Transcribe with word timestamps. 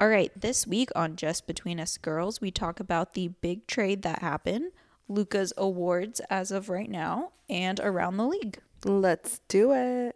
All 0.00 0.08
right, 0.08 0.30
this 0.40 0.64
week 0.64 0.90
on 0.94 1.16
Just 1.16 1.46
Between 1.48 1.80
Us 1.80 1.98
Girls, 1.98 2.40
we 2.40 2.52
talk 2.52 2.78
about 2.78 3.14
the 3.14 3.28
big 3.28 3.66
trade 3.66 4.02
that 4.02 4.20
happened, 4.20 4.70
Luka's 5.08 5.52
awards 5.56 6.20
as 6.30 6.52
of 6.52 6.68
right 6.68 6.88
now, 6.88 7.32
and 7.50 7.80
around 7.80 8.16
the 8.16 8.26
league. 8.26 8.60
Let's 8.84 9.40
do 9.48 9.72
it. 9.72 10.14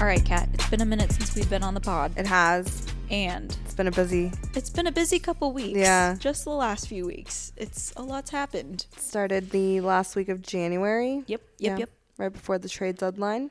All 0.00 0.08
right, 0.08 0.24
Kat, 0.24 0.48
it's 0.52 0.68
been 0.68 0.82
a 0.82 0.86
minute 0.86 1.10
since 1.12 1.34
we've 1.34 1.48
been 1.48 1.62
on 1.62 1.72
the 1.72 1.80
pod, 1.80 2.12
It 2.16 2.26
has. 2.26 2.86
and 3.10 3.56
been 3.74 3.86
a 3.88 3.92
busy. 3.92 4.32
it's 4.54 4.70
been 4.70 4.86
a 4.86 4.92
busy 4.92 5.18
couple 5.18 5.52
weeks. 5.52 5.78
Yeah. 5.78 6.16
Just 6.18 6.44
the 6.44 6.50
last 6.50 6.88
few 6.88 7.06
weeks. 7.06 7.52
It's 7.56 7.92
a 7.96 8.02
lot's 8.02 8.30
happened. 8.30 8.86
Started 8.96 9.50
the 9.50 9.80
last 9.80 10.16
week 10.16 10.28
of 10.28 10.40
January. 10.42 11.22
Yep, 11.26 11.26
yep, 11.28 11.40
Yeah, 11.58 11.76
yep. 11.78 11.90
Right 12.16 12.32
before 12.32 12.58
the 12.58 12.68
trade 12.68 12.96
deadline. 12.98 13.50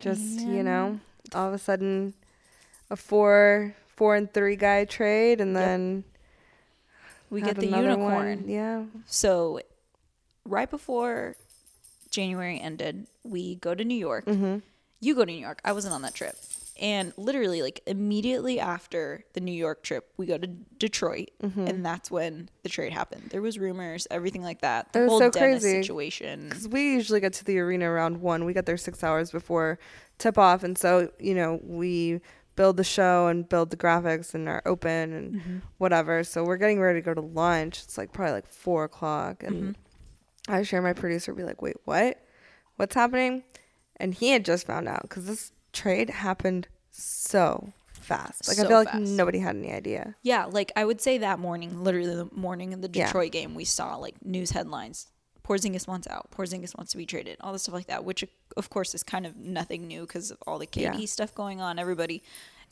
Just 0.00 0.40
you 0.40 0.62
know, 0.62 1.00
all 1.34 1.48
of 1.48 1.54
a 1.54 1.58
sudden, 1.58 2.14
a 2.90 2.96
four 2.96 3.74
four 3.96 4.16
and 4.16 4.32
three 4.32 4.56
guy 4.56 4.84
trade, 4.84 5.40
and 5.40 5.54
Yep. 5.54 5.64
then 5.64 6.04
We 7.30 7.40
get 7.42 7.56
the 7.56 7.66
unicorn. 7.66 8.40
One. 8.40 8.48
Yeah. 8.48 8.84
So, 9.06 9.60
right 10.44 10.68
before 10.70 11.36
January 12.10 12.60
ended, 12.60 13.06
we 13.22 13.54
go 13.56 13.74
to 13.74 13.84
New 13.84 13.96
York. 13.96 14.26
Mm-hmm. 14.26 14.58
You 15.00 15.14
go 15.14 15.24
to 15.24 15.30
New 15.32 15.38
York. 15.38 15.60
I 15.64 15.72
wasn't 15.72 15.94
on 15.94 16.02
that 16.02 16.14
trip. 16.14 16.36
And 16.80 17.12
literally, 17.16 17.62
like 17.62 17.80
immediately 17.86 18.58
after 18.58 19.24
the 19.34 19.40
New 19.40 19.52
York 19.52 19.82
trip, 19.84 20.10
we 20.16 20.26
go 20.26 20.36
to 20.38 20.46
Detroit, 20.46 21.28
Mm-hmm. 21.42 21.66
and 21.68 21.86
that's 21.86 22.10
when 22.10 22.48
the 22.64 22.68
trade 22.68 22.92
happened. 22.92 23.28
There 23.30 23.40
was 23.42 23.58
rumors, 23.58 24.06
everything 24.10 24.42
like 24.42 24.60
that. 24.62 24.92
The 24.92 25.00
was 25.02 25.08
whole 25.10 25.18
so 25.20 25.30
Dennis 25.30 25.62
crazy. 25.62 25.80
situation. 25.82 26.48
Because 26.48 26.66
we 26.68 26.92
usually 26.94 27.20
get 27.20 27.32
to 27.34 27.44
the 27.44 27.58
arena 27.60 27.88
around 27.88 28.20
one. 28.20 28.44
We 28.44 28.52
get 28.54 28.66
there 28.66 28.76
six 28.76 29.04
hours 29.04 29.30
before 29.30 29.78
tip 30.18 30.36
off, 30.36 30.64
and 30.64 30.76
so 30.76 31.10
you 31.20 31.34
know 31.34 31.60
we 31.62 32.20
build 32.56 32.76
the 32.76 32.84
show 32.84 33.26
and 33.28 33.48
build 33.48 33.70
the 33.70 33.76
graphics 33.76 34.32
and 34.34 34.48
are 34.48 34.62
open 34.66 35.12
and 35.12 35.34
Mm-hmm. 35.34 35.58
whatever. 35.78 36.24
So 36.24 36.42
we're 36.44 36.56
getting 36.56 36.80
ready 36.80 37.00
to 37.00 37.04
go 37.04 37.14
to 37.14 37.20
lunch. 37.20 37.82
It's 37.84 37.96
like 37.98 38.12
probably 38.12 38.32
like 38.32 38.48
four 38.48 38.82
o'clock, 38.84 39.42
and 39.44 39.76
I 40.48 40.62
share 40.64 40.82
my 40.82 40.92
producer 40.92 41.32
be 41.34 41.44
like, 41.44 41.62
"Wait, 41.62 41.76
what? 41.84 42.20
What's 42.76 42.96
happening?" 42.96 43.44
And 43.96 44.12
he 44.12 44.30
had 44.30 44.44
just 44.44 44.66
found 44.66 44.88
out 44.88 45.02
because 45.02 45.26
this 45.26 45.52
trade 45.72 46.10
happened 46.10 46.68
so 46.98 47.72
fast. 48.00 48.46
Like 48.48 48.58
I 48.58 48.62
So 48.62 48.68
feel 48.68 48.78
like 48.78 48.88
fast. 48.88 49.10
nobody 49.12 49.38
had 49.38 49.56
any 49.56 49.72
idea. 49.72 50.14
Yeah, 50.22 50.44
like 50.46 50.72
I 50.76 50.84
would 50.84 51.00
say 51.00 51.18
that 51.18 51.38
morning, 51.38 51.82
literally 51.82 52.14
the 52.14 52.28
morning 52.32 52.72
of 52.74 52.82
the 52.82 52.90
Yeah. 52.92 53.06
Detroit 53.06 53.32
game, 53.32 53.54
we 53.54 53.64
saw 53.64 53.96
like 53.96 54.24
news 54.24 54.50
headlines. 54.52 55.08
Porzingis 55.42 55.86
wants 55.86 56.06
out. 56.08 56.30
Porzingis 56.30 56.76
wants 56.76 56.92
to 56.92 56.96
be 56.98 57.04
traded. 57.04 57.36
All 57.40 57.52
the 57.52 57.58
stuff 57.58 57.74
like 57.74 57.86
that, 57.88 58.04
which 58.04 58.24
of 58.56 58.70
course 58.70 58.94
is 58.94 59.02
kind 59.02 59.26
of 59.26 59.36
nothing 59.36 59.86
new 59.86 60.02
because 60.02 60.30
of 60.30 60.38
all 60.46 60.58
the 60.58 60.66
KD 60.66 61.00
Yeah. 61.00 61.06
stuff 61.06 61.34
going 61.34 61.60
on. 61.60 61.78
Everybody, 61.78 62.22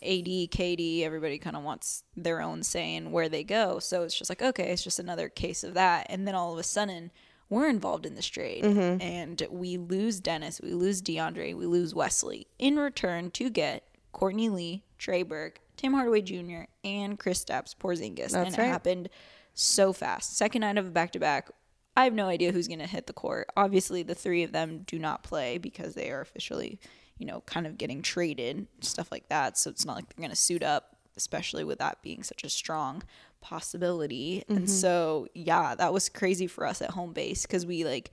AD, 0.02 0.48
KD, 0.50 1.02
everybody 1.02 1.38
kind 1.38 1.54
of 1.56 1.62
wants 1.64 2.04
their 2.16 2.40
own 2.40 2.62
say 2.62 2.94
in 2.94 3.10
where 3.12 3.28
they 3.28 3.44
go. 3.44 3.78
So 3.78 4.02
it's 4.04 4.14
just 4.16 4.30
like 4.30 4.42
okay, 4.42 4.70
it's 4.70 4.84
just 4.84 4.98
another 4.98 5.28
case 5.28 5.64
of 5.64 5.74
that. 5.74 6.06
And 6.08 6.26
then 6.26 6.34
all 6.34 6.52
of 6.52 6.58
a 6.58 6.62
sudden, 6.62 7.10
we're 7.50 7.68
involved 7.68 8.06
in 8.06 8.14
this 8.14 8.26
trade, 8.26 8.64
mm-hmm. 8.64 9.02
and 9.02 9.46
we 9.50 9.76
lose 9.76 10.20
Dennis, 10.20 10.58
we 10.62 10.72
lose 10.72 11.02
DeAndre, 11.02 11.54
we 11.54 11.66
lose 11.66 11.94
Wesley 11.94 12.46
in 12.58 12.76
return 12.78 13.30
to 13.32 13.50
get 13.50 13.84
Courtney 14.12 14.48
Lee, 14.48 14.84
Trey 14.98 15.22
Burke, 15.22 15.60
Tim 15.76 15.94
Hardaway 15.94 16.22
Jr., 16.22 16.64
and 16.84 17.18
Kristaps 17.18 17.74
Porzingis. 17.76 18.30
That's 18.30 18.34
and 18.34 18.54
it 18.54 18.58
right. 18.58 18.66
happened 18.66 19.08
so 19.54 19.92
fast. 19.92 20.36
Second 20.36 20.60
night 20.60 20.78
of 20.78 20.86
a 20.86 20.90
back 20.90 21.12
to 21.12 21.18
back. 21.18 21.50
I 21.96 22.04
have 22.04 22.14
no 22.14 22.28
idea 22.28 22.52
who's 22.52 22.68
going 22.68 22.78
to 22.78 22.86
hit 22.86 23.06
the 23.06 23.12
court. 23.12 23.48
Obviously, 23.56 24.02
the 24.02 24.14
three 24.14 24.42
of 24.44 24.52
them 24.52 24.84
do 24.86 24.98
not 24.98 25.22
play 25.22 25.58
because 25.58 25.94
they 25.94 26.10
are 26.10 26.22
officially, 26.22 26.80
you 27.18 27.26
know, 27.26 27.42
kind 27.42 27.66
of 27.66 27.76
getting 27.76 28.00
traded, 28.00 28.66
stuff 28.80 29.12
like 29.12 29.28
that. 29.28 29.58
So 29.58 29.68
it's 29.68 29.84
not 29.84 29.96
like 29.96 30.08
they're 30.08 30.22
going 30.22 30.30
to 30.30 30.36
suit 30.36 30.62
up, 30.62 30.96
especially 31.18 31.64
with 31.64 31.78
that 31.80 32.00
being 32.02 32.22
such 32.22 32.44
a 32.44 32.48
strong 32.48 33.02
possibility. 33.42 34.42
And 34.48 34.58
mm-hmm. 34.58 34.66
so, 34.66 35.28
yeah, 35.34 35.74
that 35.74 35.92
was 35.92 36.08
crazy 36.08 36.46
for 36.46 36.66
us 36.66 36.80
at 36.80 36.90
home 36.90 37.12
base 37.12 37.42
because 37.42 37.66
we 37.66 37.84
like 37.84 38.10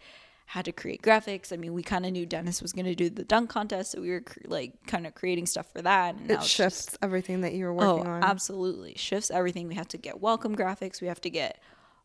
had 0.53 0.65
to 0.65 0.71
create 0.71 1.01
graphics. 1.03 1.53
I 1.53 1.57
mean, 1.57 1.73
we 1.75 1.83
kind 1.83 2.07
of 2.07 2.11
knew 2.11 2.25
Dennis 2.25 2.59
was 2.59 2.73
going 2.73 2.85
to 2.85 2.95
do 2.95 3.07
the 3.09 3.23
dunk 3.23 3.51
contest, 3.51 3.91
so 3.91 4.01
we 4.01 4.09
were 4.09 4.21
cr- 4.21 4.39
like 4.47 4.87
kind 4.87 5.05
of 5.05 5.13
creating 5.13 5.45
stuff 5.45 5.71
for 5.71 5.83
that. 5.83 6.15
And 6.15 6.31
It 6.31 6.41
shifts 6.43 6.85
just- 6.85 6.97
everything 7.03 7.41
that 7.41 7.53
you 7.53 7.65
were 7.65 7.71
Oh, 7.71 7.97
working 7.97 8.07
on. 8.07 8.23
absolutely. 8.23 8.95
Shifts 8.97 9.29
everything. 9.29 9.67
We 9.67 9.75
have 9.75 9.87
to 9.89 9.97
get 9.97 10.19
welcome 10.21 10.55
graphics. 10.55 11.01
We 11.01 11.07
have 11.07 11.21
to 11.21 11.29
get 11.29 11.61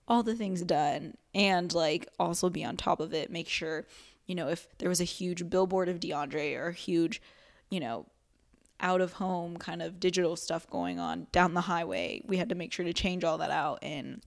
all 0.06 0.22
the 0.22 0.34
things 0.34 0.60
done 0.60 1.16
and 1.34 1.72
like 1.72 2.06
also 2.20 2.50
be 2.50 2.62
on 2.62 2.76
top 2.76 3.00
of 3.00 3.14
it. 3.14 3.30
Make 3.30 3.48
sure, 3.48 3.86
you 4.26 4.34
know, 4.34 4.48
if 4.48 4.68
there 4.76 4.90
was 4.90 5.00
a 5.00 5.04
huge 5.04 5.48
billboard 5.48 5.88
of 5.88 5.98
DeAndre 5.98 6.54
or 6.58 6.68
a 6.68 6.72
huge, 6.74 7.22
you 7.70 7.80
know, 7.80 8.04
out 8.78 9.00
of 9.00 9.14
home 9.14 9.56
kind 9.56 9.80
of 9.80 9.98
digital 9.98 10.36
stuff 10.36 10.68
going 10.68 10.98
on 10.98 11.28
down 11.32 11.54
the 11.54 11.62
highway, 11.62 12.20
we 12.26 12.36
had 12.36 12.50
to 12.50 12.54
make 12.54 12.74
sure 12.74 12.84
to 12.84 12.92
change 12.92 13.24
all 13.24 13.38
that 13.38 13.50
out 13.50 13.78
and 13.80 14.20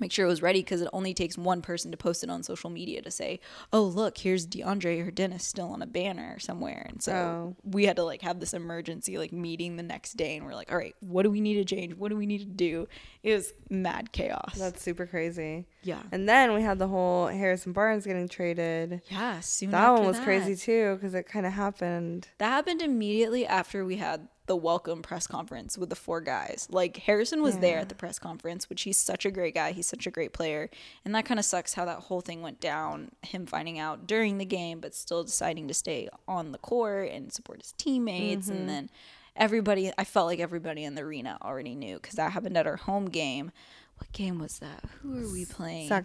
make 0.00 0.10
sure 0.12 0.24
it 0.24 0.28
was 0.28 0.42
ready 0.42 0.60
because 0.60 0.80
it 0.80 0.88
only 0.92 1.14
takes 1.14 1.38
one 1.38 1.62
person 1.62 1.90
to 1.90 1.96
post 1.96 2.24
it 2.24 2.30
on 2.30 2.42
social 2.42 2.68
media 2.70 3.00
to 3.02 3.10
say, 3.10 3.40
"Oh, 3.72 3.82
look, 3.82 4.18
here's 4.18 4.46
DeAndre 4.46 5.06
or 5.06 5.10
Dennis 5.10 5.44
still 5.44 5.68
on 5.68 5.82
a 5.82 5.86
banner 5.86 6.38
somewhere." 6.38 6.86
And 6.88 7.02
so 7.02 7.14
Oh. 7.14 7.56
we 7.64 7.84
had 7.86 7.96
to 7.96 8.04
like 8.04 8.22
have 8.22 8.40
this 8.40 8.52
emergency 8.54 9.18
like 9.18 9.32
meeting 9.32 9.76
the 9.76 9.82
next 9.82 10.14
day, 10.16 10.36
and 10.36 10.44
we're 10.46 10.54
like, 10.54 10.70
"All 10.72 10.78
right, 10.78 10.94
what 11.00 11.22
do 11.22 11.30
we 11.30 11.40
need 11.40 11.54
to 11.54 11.64
change? 11.64 11.94
What 11.94 12.08
do 12.08 12.16
we 12.16 12.26
need 12.26 12.38
to 12.38 12.44
do?" 12.44 12.88
It 13.22 13.34
was 13.34 13.52
mad 13.70 14.12
chaos. 14.12 14.54
That's 14.58 14.82
super 14.82 15.06
crazy. 15.06 15.66
yeah, 15.82 16.02
And 16.12 16.28
then 16.28 16.52
we 16.54 16.62
had 16.62 16.78
the 16.78 16.88
whole 16.88 17.26
Harrison 17.28 17.72
Barnes 17.72 18.04
getting 18.06 18.28
traded. 18.28 19.02
yeah. 19.10 19.40
Soon 19.40 19.70
That 19.70 19.90
one 19.92 20.06
was 20.06 20.16
that. 20.16 20.24
crazy 20.24 20.56
too 20.56 20.94
because 20.96 21.14
it 21.14 21.26
kind 21.26 21.46
of 21.46 21.52
happened. 21.52 22.28
That 22.38 22.48
happened 22.50 22.82
immediately 22.82 23.46
after 23.46 23.84
we 23.84 23.96
had 23.96 24.28
the 24.46 24.56
welcome 24.56 25.00
press 25.00 25.26
conference 25.26 25.78
with 25.78 25.88
the 25.88 25.96
four 25.96 26.20
guys. 26.20 26.68
Like 26.70 26.98
Harrison 26.98 27.42
was 27.42 27.58
there 27.58 27.78
at 27.78 27.88
the 27.88 27.94
press 27.94 28.18
conference, 28.18 28.68
which 28.68 28.82
he's 28.82 28.98
such 28.98 29.24
a 29.24 29.30
great 29.30 29.54
guy. 29.54 29.72
He's 29.72 29.86
such 29.86 30.06
a 30.06 30.10
great 30.10 30.34
player. 30.34 30.68
And 31.04 31.14
that 31.14 31.24
kind 31.24 31.40
of 31.40 31.46
sucks 31.46 31.74
how 31.74 31.86
that 31.86 32.00
whole 32.00 32.20
thing 32.20 32.42
went 32.42 32.60
down. 32.60 33.12
Him 33.22 33.46
finding 33.46 33.78
out 33.78 34.06
during 34.06 34.36
the 34.36 34.44
game, 34.44 34.80
but 34.80 34.94
still 34.94 35.24
deciding 35.24 35.68
to 35.68 35.74
stay 35.74 36.08
on 36.28 36.52
the 36.52 36.58
court 36.58 37.10
and 37.10 37.32
support 37.32 37.62
his 37.62 37.72
teammates. 37.72 38.48
And 38.48 38.60
mm-hmm. 38.60 38.66
then 38.68 38.90
everybody, 39.34 39.92
I 39.96 40.04
felt 40.04 40.26
like 40.26 40.40
everybody 40.40 40.84
in 40.84 40.94
the 40.94 41.02
arena 41.02 41.38
already 41.42 41.74
knew 41.74 41.96
because 41.96 42.16
that 42.16 42.32
happened 42.32 42.56
at 42.58 42.66
our 42.66 42.76
home 42.76 43.06
game. 43.06 43.50
What 43.96 44.12
game 44.12 44.38
was 44.38 44.58
that? 44.58 44.84
Who 45.00 45.24
are 45.24 45.32
we 45.32 45.46
playing? 45.46 45.88
Sac- 45.88 46.04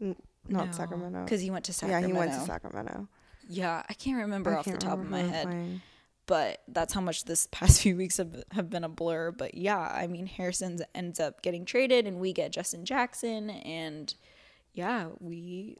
n- 0.00 0.16
not 0.48 0.74
Sacramento. 0.74 1.24
Because 1.24 1.42
he 1.42 1.50
went 1.50 1.66
to 1.66 1.72
Sacramento. 1.74 2.08
Yeah, 2.08 2.14
he 2.14 2.18
went 2.18 2.32
to 2.32 2.46
Sacramento. 2.46 3.08
Yeah, 3.46 3.82
I 3.88 3.94
can't 3.94 4.18
remember 4.18 4.54
I 4.54 4.58
off 4.58 4.64
the 4.64 4.70
can't 4.72 4.80
top 4.80 4.98
of 4.98 5.10
my 5.10 5.20
head 5.20 5.46
playing. 5.46 5.82
But 6.28 6.62
that's 6.68 6.92
how 6.92 7.00
much 7.00 7.24
this 7.24 7.48
past 7.50 7.82
few 7.82 7.96
weeks 7.96 8.18
have, 8.18 8.44
have 8.52 8.70
been 8.70 8.84
a 8.84 8.88
blur. 8.88 9.32
But 9.32 9.56
yeah, 9.56 9.80
I 9.80 10.06
mean, 10.06 10.26
Harrison 10.26 10.78
ends 10.94 11.18
up 11.18 11.42
getting 11.42 11.64
traded, 11.64 12.06
and 12.06 12.20
we 12.20 12.32
get 12.32 12.52
Justin 12.52 12.84
Jackson, 12.84 13.50
and 13.50 14.14
yeah, 14.74 15.08
we, 15.18 15.78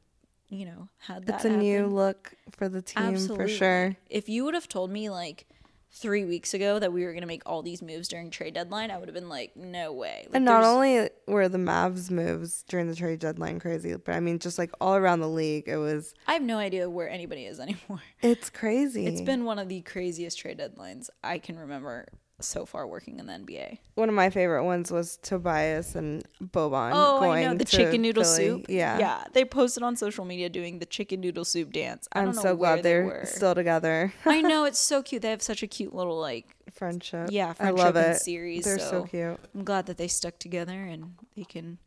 you 0.48 0.64
know, 0.64 0.88
had 0.98 1.26
that. 1.26 1.36
It's 1.36 1.44
a 1.44 1.50
new 1.50 1.86
look 1.86 2.34
for 2.50 2.68
the 2.68 2.82
team 2.82 3.04
Absolutely. 3.04 3.46
for 3.46 3.48
sure. 3.48 3.96
If 4.10 4.28
you 4.28 4.44
would 4.44 4.54
have 4.54 4.68
told 4.68 4.90
me 4.90 5.08
like 5.10 5.46
three 5.90 6.24
weeks 6.24 6.54
ago 6.54 6.78
that 6.78 6.92
we 6.92 7.04
were 7.04 7.12
gonna 7.12 7.26
make 7.26 7.42
all 7.46 7.62
these 7.62 7.82
moves 7.82 8.08
during 8.08 8.30
trade 8.30 8.54
deadline, 8.54 8.90
I 8.90 8.98
would 8.98 9.08
have 9.08 9.14
been 9.14 9.28
like, 9.28 9.56
no 9.56 9.92
way. 9.92 10.24
Like, 10.26 10.36
and 10.36 10.44
not 10.44 10.64
only 10.64 11.08
were 11.26 11.48
the 11.48 11.58
Mavs 11.58 12.10
moves 12.10 12.64
during 12.68 12.88
the 12.88 12.94
trade 12.94 13.20
deadline 13.20 13.58
crazy, 13.58 13.94
but 13.96 14.14
I 14.14 14.20
mean, 14.20 14.38
just 14.38 14.58
like 14.58 14.70
all 14.80 14.94
around 14.96 15.20
the 15.20 15.28
league, 15.28 15.64
it 15.66 15.76
was. 15.76 16.14
I 16.26 16.34
have 16.34 16.42
no 16.42 16.58
idea 16.58 16.88
where 16.88 17.08
anybody 17.08 17.46
is 17.46 17.58
anymore. 17.60 18.02
It's 18.20 18.50
crazy. 18.50 19.06
It's 19.06 19.20
been 19.20 19.44
one 19.44 19.58
of 19.58 19.68
the 19.68 19.80
craziest 19.82 20.38
trade 20.38 20.58
deadlines 20.58 21.08
I 21.24 21.38
can 21.38 21.58
remember 21.58 22.06
so 22.40 22.64
far 22.64 22.86
working 22.86 23.18
in 23.18 23.26
the 23.26 23.32
NBA. 23.32 23.78
one 23.94 24.08
of 24.08 24.14
my 24.14 24.30
favorite 24.30 24.64
ones 24.64 24.90
was 24.92 25.18
Tobias 25.22 25.94
and 25.96 26.24
Boban. 26.42 26.92
Oh, 26.94 27.20
going 27.20 27.44
I 27.46 27.48
know 27.50 27.58
the 27.58 27.64
chicken 27.64 28.02
noodle 28.02 28.22
Philly. 28.22 28.36
soup. 28.36 28.66
Yeah, 28.68 28.98
yeah. 28.98 29.24
They 29.32 29.44
posted 29.44 29.82
on 29.82 29.96
social 29.96 30.24
media 30.24 30.48
doing 30.48 30.78
the 30.78 30.86
chicken 30.86 31.20
noodle 31.20 31.44
soup 31.44 31.72
dance. 31.72 32.08
I 32.12 32.24
know 32.24 32.32
so 32.32 32.56
glad 32.56 32.76
they 32.78 32.82
they're 32.82 33.04
were. 33.06 33.22
still 33.26 33.54
together. 33.54 34.12
I 34.24 34.40
know 34.50 34.64
it's 34.64 34.78
so 34.78 35.02
cute. 35.02 35.22
They 35.22 35.30
have 35.30 35.42
such 35.42 35.62
a 35.62 35.66
cute 35.66 35.94
little 35.94 36.18
like 36.20 36.54
Friendship. 36.72 37.30
yeah 37.32 37.50
I 37.50 37.54
friendship 37.54 37.84
love 37.84 37.96
it. 37.96 38.16
series. 38.20 38.64
They're 38.64 38.78
so 38.78 38.90
so 38.90 39.02
cute. 39.04 39.40
I'm 39.54 39.64
glad 39.64 39.86
that 39.86 39.96
they 39.96 40.06
stuck 40.08 40.38
together 40.38 40.80
and 40.84 41.14
they 41.36 41.44
can 41.44 41.78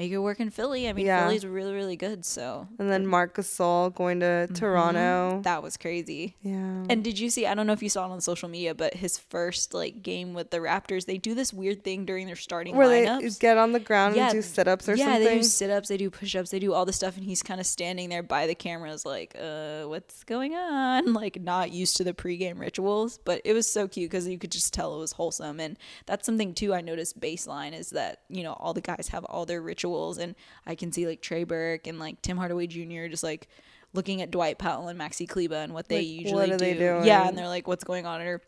make 0.00 0.12
it 0.12 0.18
work 0.18 0.40
in 0.40 0.50
Philly. 0.50 0.88
I 0.88 0.92
mean, 0.94 1.06
Yeah. 1.06 1.24
Philly's 1.24 1.44
really, 1.44 1.74
really 1.74 1.96
good. 1.96 2.24
So 2.24 2.66
And 2.78 2.90
then 2.90 3.06
Marc 3.06 3.36
Gasol 3.36 3.94
going 3.94 4.20
to 4.20 4.48
Toronto. 4.54 5.40
that 5.42 5.62
was 5.62 5.76
crazy. 5.76 6.36
Yeah. 6.42 6.84
And 6.88 7.04
did 7.04 7.18
you 7.18 7.28
see? 7.28 7.46
I 7.46 7.54
don't 7.54 7.66
know 7.66 7.72
if 7.74 7.82
you 7.82 7.88
saw 7.90 8.06
it 8.06 8.10
on 8.10 8.20
social 8.20 8.48
media, 8.48 8.74
but 8.74 8.94
his 8.94 9.18
first 9.18 9.74
like 9.74 10.02
game 10.02 10.32
with 10.32 10.50
the 10.50 10.58
Raptors, 10.58 11.04
they 11.04 11.18
do 11.18 11.34
this 11.34 11.52
weird 11.52 11.84
thing 11.84 12.04
during 12.06 12.26
their 12.26 12.36
starting 12.36 12.76
Where 12.76 12.88
they 12.88 13.30
get 13.40 13.58
on 13.58 13.72
the 13.72 13.80
ground 13.80 14.16
and 14.16 14.32
do 14.32 14.42
sit 14.42 14.66
ups 14.68 14.88
or 14.88 14.94
yeah, 14.94 15.04
something. 15.06 15.24
they 15.24 15.36
do 15.38 15.42
sit 15.42 15.70
ups, 15.70 15.88
they 15.88 15.96
do 15.96 16.10
push 16.10 16.34
ups, 16.34 16.50
they 16.50 16.58
do 16.58 16.72
all 16.72 16.86
this 16.86 16.96
stuff, 16.96 17.16
and 17.16 17.24
he's 17.24 17.42
kind 17.42 17.60
of 17.60 17.66
standing 17.66 18.08
there 18.08 18.22
by 18.22 18.46
the 18.46 18.54
cameras, 18.54 19.04
like, 19.04 19.34
uh, 19.38 19.82
what's 19.84 20.24
going 20.24 20.54
on? 20.54 21.12
Like, 21.20 21.40
not 21.40 21.70
used 21.72 21.96
to 21.98 22.04
the 22.04 22.14
pregame 22.14 22.58
rituals, 22.58 23.18
but 23.18 23.42
it 23.44 23.52
was 23.52 23.70
so 23.70 23.86
cute 23.88 24.10
because 24.10 24.26
you 24.26 24.38
could 24.38 24.52
just 24.52 24.72
tell 24.72 24.94
it 24.94 24.98
was 24.98 25.12
wholesome. 25.12 25.60
And 25.60 25.76
that's 26.06 26.24
something, 26.24 26.54
too, 26.54 26.72
I 26.72 26.80
noticed 26.80 27.20
baseline 27.20 27.78
is 27.78 27.90
that, 27.90 28.20
you 28.28 28.42
know, 28.42 28.54
all 28.54 28.72
the 28.72 28.80
guys 28.80 29.08
have 29.08 29.24
all 29.26 29.44
their 29.44 29.60
rituals, 29.60 29.89
and 30.18 30.34
I 30.66 30.74
can 30.74 30.92
see 30.92 31.06
like 31.06 31.20
Trey 31.22 31.44
Burke 31.44 31.86
and 31.86 31.98
like 31.98 32.22
Tim 32.22 32.36
Hardaway 32.36 32.66
Jr. 32.66 33.06
just 33.08 33.22
like 33.22 33.48
looking 33.92 34.22
at 34.22 34.30
Dwight 34.30 34.58
Powell 34.58 34.88
and 34.88 34.98
Maxi 34.98 35.28
Kleber 35.28 35.56
and 35.56 35.74
what 35.74 35.88
they 35.88 35.96
Like, 35.98 36.06
usually 36.06 36.32
what 36.34 36.48
are 36.50 36.58
do. 36.58 36.64
they 36.64 36.74
doing? 36.74 37.04
Yeah, 37.04 37.26
and 37.28 37.36
they're 37.36 37.48
like, 37.48 37.66
what's 37.66 37.82
going 37.84 38.06
on? 38.06 38.20
Or 38.20 38.40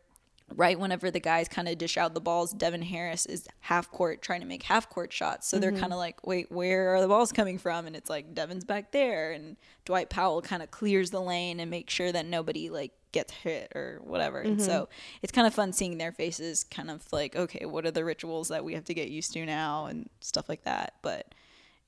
right 0.55 0.79
whenever 0.79 1.11
the 1.11 1.19
guys 1.21 1.49
kind 1.49 1.67
of 1.67 1.79
dish 1.79 1.97
out 1.97 2.12
the 2.15 2.21
balls, 2.21 2.53
Devin 2.53 2.83
Harris 2.83 3.27
is 3.27 3.49
half 3.61 3.91
court 3.91 4.21
trying 4.23 4.41
to 4.43 4.47
make 4.47 4.62
half 4.65 4.89
court 4.91 5.12
shots. 5.12 5.49
So 5.49 5.56
Mm-hmm. 5.56 5.61
they're 5.62 5.81
kind 5.81 5.93
of 5.93 5.99
like, 5.99 6.25
wait, 6.27 6.53
where 6.53 6.94
are 6.94 7.00
the 7.00 7.09
balls 7.09 7.33
coming 7.33 7.59
from? 7.59 7.87
And 7.87 7.97
it's 7.97 8.11
like 8.11 8.35
Devin's 8.35 8.65
back 8.65 8.93
there, 8.93 9.33
and 9.33 9.56
Dwight 9.85 10.11
Powell 10.11 10.43
kind 10.43 10.62
of 10.62 10.71
clears 10.71 11.11
the 11.11 11.21
lane 11.21 11.59
and 11.59 11.71
makes 11.71 11.93
sure 11.93 12.12
that 12.12 12.27
nobody 12.27 12.71
like 12.71 12.93
gets 13.12 13.32
hit 13.32 13.73
or 13.75 14.00
whatever. 14.03 14.41
And 14.41 14.56
Mm-hmm. 14.59 14.67
so 14.67 14.88
it's 15.23 15.32
kind 15.32 15.47
of 15.47 15.55
fun 15.55 15.73
seeing 15.73 15.99
their 15.99 16.12
faces, 16.12 16.64
kind 16.64 16.91
of 16.91 17.05
like, 17.12 17.37
okay, 17.37 17.64
what 17.67 17.87
are 17.87 17.91
the 17.91 18.05
rituals 18.05 18.49
that 18.49 18.64
we 18.64 18.75
have 18.75 18.85
to 18.85 18.94
get 18.94 19.09
used 19.09 19.32
to 19.35 19.44
now 19.47 19.87
and 19.87 20.09
stuff 20.20 20.49
like 20.49 20.64
that. 20.64 20.94
But 21.03 21.35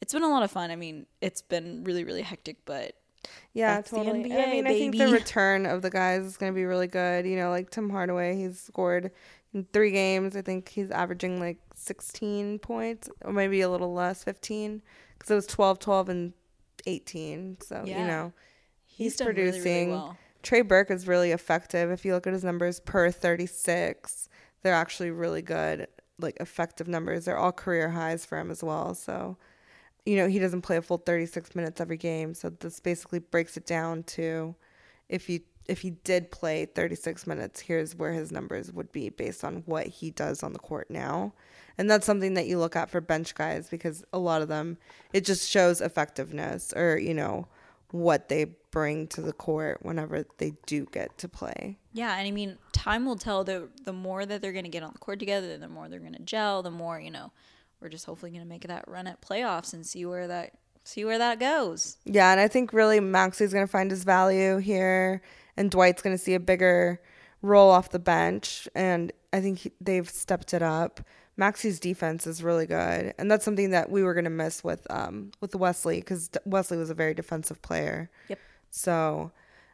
it's 0.01 0.13
been 0.13 0.23
a 0.23 0.29
lot 0.29 0.43
of 0.43 0.51
fun. 0.51 0.71
I 0.71 0.77
mean, 0.77 1.07
it's 1.21 1.43
been 1.43 1.83
really, 1.85 2.05
really 2.05 2.23
hectic, 2.23 2.59
but 2.67 2.95
Yeah, 3.55 3.81
totally. 3.81 4.25
And 4.25 4.33
I 4.35 4.37
NBA, 4.47 4.51
mean, 4.53 4.67
I 4.67 4.75
think 4.75 4.97
the 4.99 5.09
return 5.09 5.65
of 5.67 5.81
the 5.83 5.91
guys 5.91 6.23
is 6.25 6.37
going 6.37 6.53
to 6.53 6.55
be 6.57 6.65
really 6.65 6.87
good. 6.89 7.27
You 7.27 7.37
know, 7.37 7.51
like 7.51 7.71
Tim 7.71 7.89
Hardaway, 7.91 8.37
he's 8.37 8.61
scored 8.61 9.11
in 9.55 9.65
three 9.73 9.93
games. 9.93 10.37
I 10.37 10.43
think 10.43 10.69
he's 10.69 10.91
averaging 10.91 11.41
like 11.41 11.59
16 11.75 12.59
points, 12.59 13.09
or 13.23 13.33
maybe 13.33 13.61
a 13.63 13.69
little 13.71 13.95
less, 13.95 14.25
15, 14.25 14.83
because 15.17 15.31
it 15.31 15.35
was 15.35 15.47
12, 15.47 15.79
12, 15.79 16.09
and 16.11 16.33
18. 16.87 17.59
So, 17.63 17.83
you 17.87 17.95
know, 18.07 18.33
he's, 18.85 19.17
done 19.17 19.29
really, 19.29 19.43
really 19.43 19.53
producing. 19.53 19.91
well. 19.93 20.17
Trey 20.45 20.61
Burke 20.61 20.91
is 20.91 21.09
really 21.09 21.33
effective. 21.33 21.91
If 21.91 22.05
you 22.05 22.13
look 22.13 22.27
at 22.27 22.35
his 22.35 22.45
numbers 22.45 22.79
per 22.79 23.11
36, 23.11 24.29
they're 24.63 24.75
actually 24.75 25.11
really 25.11 25.43
good, 25.43 25.89
like 26.21 26.37
effective 26.39 26.87
numbers. 26.87 27.25
They're 27.25 27.39
all 27.39 27.51
career 27.51 27.89
highs 27.89 28.27
for 28.27 28.39
him 28.39 28.51
as 28.51 28.63
well. 28.63 28.95
So, 28.95 29.39
you 30.05 30.17
know, 30.17 30.29
he 30.29 30.39
doesn't 30.39 30.63
play 30.63 30.77
a 30.77 30.83
full 30.83 30.99
36 30.99 31.57
minutes 31.57 31.81
every 31.81 31.97
game. 31.97 32.35
So 32.35 32.51
this 32.51 32.79
basically 32.79 33.21
breaks 33.21 33.57
it 33.57 33.67
down 33.67 34.05
to 34.05 34.55
if 35.09 35.29
you 35.29 35.41
if 35.67 35.81
he 35.81 35.91
did 35.91 36.31
play 36.31 36.67
36 36.67 37.27
minutes, 37.27 37.59
here's 37.59 37.97
where 37.97 38.13
his 38.13 38.31
numbers 38.31 38.71
would 38.71 38.93
be 38.93 39.09
based 39.09 39.45
on 39.45 39.63
what 39.65 39.87
he 39.87 40.11
does 40.11 40.43
on 40.43 40.53
the 40.53 40.59
court 40.59 40.91
now. 40.91 41.33
And 41.79 41.91
that's 41.91 42.05
something 42.05 42.35
that 42.35 42.47
you 42.47 42.59
look 42.59 42.77
at 42.77 42.91
for 42.91 43.01
bench 43.01 43.35
guys 43.35 43.71
because 43.71 44.05
a 44.13 44.19
lot 44.19 44.43
of 44.43 44.49
them 44.49 44.77
it 45.15 45.25
just 45.25 45.49
shows 45.49 45.81
effectiveness 45.81 46.75
or, 46.77 46.99
you 46.99 47.15
know, 47.15 47.49
what 47.91 48.29
they 48.29 48.47
bring 48.71 49.07
to 49.07 49.23
the 49.23 49.33
court 49.33 49.79
whenever 49.83 50.25
they 50.39 50.53
do 50.67 50.87
get 50.87 51.17
to 51.19 51.29
play. 51.29 51.79
Yeah, 51.93 52.17
and 52.17 52.27
I 52.27 52.31
mean, 52.31 52.59
time 52.73 53.07
will 53.07 53.17
tell. 53.17 53.45
The 53.45 53.69
the 53.85 53.93
more 53.93 54.27
that 54.27 54.43
they're 54.43 54.53
going 54.53 54.65
to 54.65 54.71
get 54.71 54.83
on 54.83 54.93
the 54.93 54.99
court 54.99 55.19
together, 55.19 55.57
the 55.57 55.69
more 55.69 55.89
they're 55.89 56.01
going 56.01 56.15
to 56.15 56.23
gel. 56.23 56.63
The 56.63 56.71
more 56.71 57.01
you 57.01 57.11
know, 57.11 57.31
we're 57.81 57.89
just 57.89 58.07
hopefully 58.07 58.33
going 58.33 58.43
to 58.43 58.49
make 58.49 58.67
that 58.67 58.89
run 58.89 59.07
at 59.07 59.21
playoffs 59.21 59.73
and 59.73 59.87
see 59.87 60.05
where 60.05 60.27
that 60.27 60.55
see 60.85 61.05
where 61.05 61.19
that 61.19 61.41
goes. 61.41 61.99
Yeah, 62.05 62.31
and 62.31 62.41
I 62.41 62.49
think 62.49 62.73
really 62.73 63.01
Maxi's 63.01 63.53
going 63.53 63.67
to 63.67 63.71
find 63.71 63.91
his 63.91 64.05
value 64.05 64.59
here, 64.59 65.23
and 65.57 65.71
Dwight's 65.71 66.03
going 66.03 66.17
to 66.17 66.23
see 66.23 66.35
a 66.35 66.41
bigger 66.41 67.01
role 67.43 67.71
off 67.71 67.91
the 67.91 67.99
bench, 67.99 68.69
and 68.75 69.13
I 69.33 69.41
think 69.41 69.59
he, 69.61 69.73
they've 69.81 70.09
stepped 70.09 70.55
it 70.55 70.63
up. 70.63 71.01
Maxi's 71.37 71.81
defense 71.81 72.27
is 72.27 72.43
really 72.43 72.67
good, 72.67 73.15
and 73.19 73.31
that's 73.31 73.45
something 73.45 73.71
that 73.71 73.91
we 73.91 74.03
were 74.03 74.15
going 74.15 74.25
to 74.25 74.31
miss 74.31 74.63
with 74.63 74.87
um 74.91 75.33
with 75.41 75.55
Wesley 75.55 75.97
because 76.01 76.31
Wesley 76.45 76.77
was 76.77 76.91
a 76.91 76.95
very 76.95 77.15
defensive 77.15 77.61
player. 77.63 78.11
Yep. 78.29 78.39
So, 78.71 79.33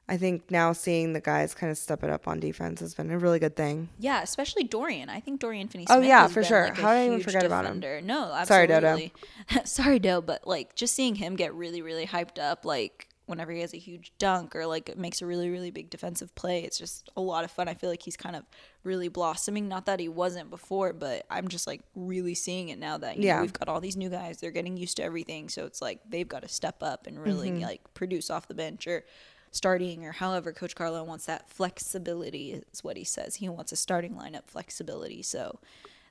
I 0.08 0.16
think 0.16 0.50
now 0.50 0.72
seeing 0.72 1.12
the 1.12 1.20
guys 1.20 1.54
kind 1.54 1.70
of 1.70 1.78
step 1.78 2.02
it 2.02 2.10
up 2.10 2.26
on 2.26 2.40
defense 2.40 2.80
has 2.80 2.94
been 2.94 3.10
a 3.10 3.18
really 3.18 3.38
good 3.38 3.56
thing. 3.56 3.88
Yeah, 3.98 4.22
especially 4.22 4.64
Dorian. 4.64 5.08
I 5.08 5.20
think 5.20 5.40
Dorian 5.40 5.68
Finney. 5.68 5.86
Oh, 5.88 6.00
yeah, 6.00 6.26
for 6.26 6.42
sure. 6.42 6.64
like, 6.64 6.76
How 6.76 6.92
did 6.94 6.98
I 6.98 7.06
even 7.06 7.20
forget 7.20 7.44
about 7.44 7.64
him? 7.64 7.80
defender. 7.80 8.00
No, 8.04 8.42
Sorry, 8.44 8.66
Dodo. 8.66 8.98
Sorry, 9.64 9.98
Doe. 9.98 10.20
But 10.20 10.46
like, 10.46 10.74
just 10.74 10.94
seeing 10.94 11.14
him 11.14 11.36
get 11.36 11.54
really, 11.54 11.80
really 11.80 12.06
hyped 12.06 12.38
up, 12.38 12.64
like 12.64 13.06
whenever 13.26 13.52
he 13.52 13.60
has 13.60 13.72
a 13.72 13.78
huge 13.78 14.12
dunk 14.18 14.56
or 14.56 14.66
like 14.66 14.96
makes 14.98 15.22
a 15.22 15.26
really, 15.26 15.48
really 15.48 15.70
big 15.70 15.88
defensive 15.88 16.34
play, 16.34 16.64
it's 16.64 16.76
just 16.76 17.08
a 17.16 17.20
lot 17.20 17.44
of 17.44 17.50
fun. 17.50 17.68
I 17.68 17.74
feel 17.74 17.88
like 17.88 18.02
he's 18.02 18.16
kind 18.16 18.34
of 18.34 18.42
really 18.82 19.08
blossoming. 19.08 19.68
Not 19.68 19.86
that 19.86 20.00
he 20.00 20.08
wasn't 20.08 20.48
before, 20.50 20.92
but 20.92 21.26
I'm 21.30 21.48
just 21.48 21.66
like 21.66 21.82
really 21.94 22.34
seeing 22.34 22.70
it 22.70 22.78
now 22.78 22.96
that 22.98 23.16
you 23.16 23.22
know, 23.22 23.26
Yeah. 23.26 23.40
we've 23.42 23.52
got 23.52 23.68
all 23.68 23.80
these 23.80 23.96
new 23.96 24.08
guys. 24.08 24.38
They're 24.38 24.50
getting 24.50 24.76
used 24.76 24.96
to 24.98 25.02
everything, 25.02 25.48
so 25.48 25.66
it's 25.66 25.82
like 25.82 26.00
they've 26.08 26.28
got 26.28 26.42
to 26.42 26.48
step 26.48 26.82
up 26.82 27.06
and 27.06 27.18
really 27.18 27.50
Mm-hmm. 27.50 27.62
like 27.62 27.94
produce 27.94 28.30
off 28.30 28.48
the 28.48 28.54
bench 28.54 28.86
or 28.86 29.04
starting 29.52 30.04
or 30.06 30.12
however 30.12 30.52
coach 30.52 30.76
carlo 30.76 31.02
wants 31.02 31.26
that 31.26 31.50
flexibility 31.50 32.52
is 32.52 32.84
what 32.84 32.96
he 32.96 33.02
says 33.02 33.34
he 33.34 33.48
wants 33.48 33.72
a 33.72 33.76
starting 33.76 34.14
lineup 34.14 34.44
flexibility 34.46 35.22
so 35.22 35.58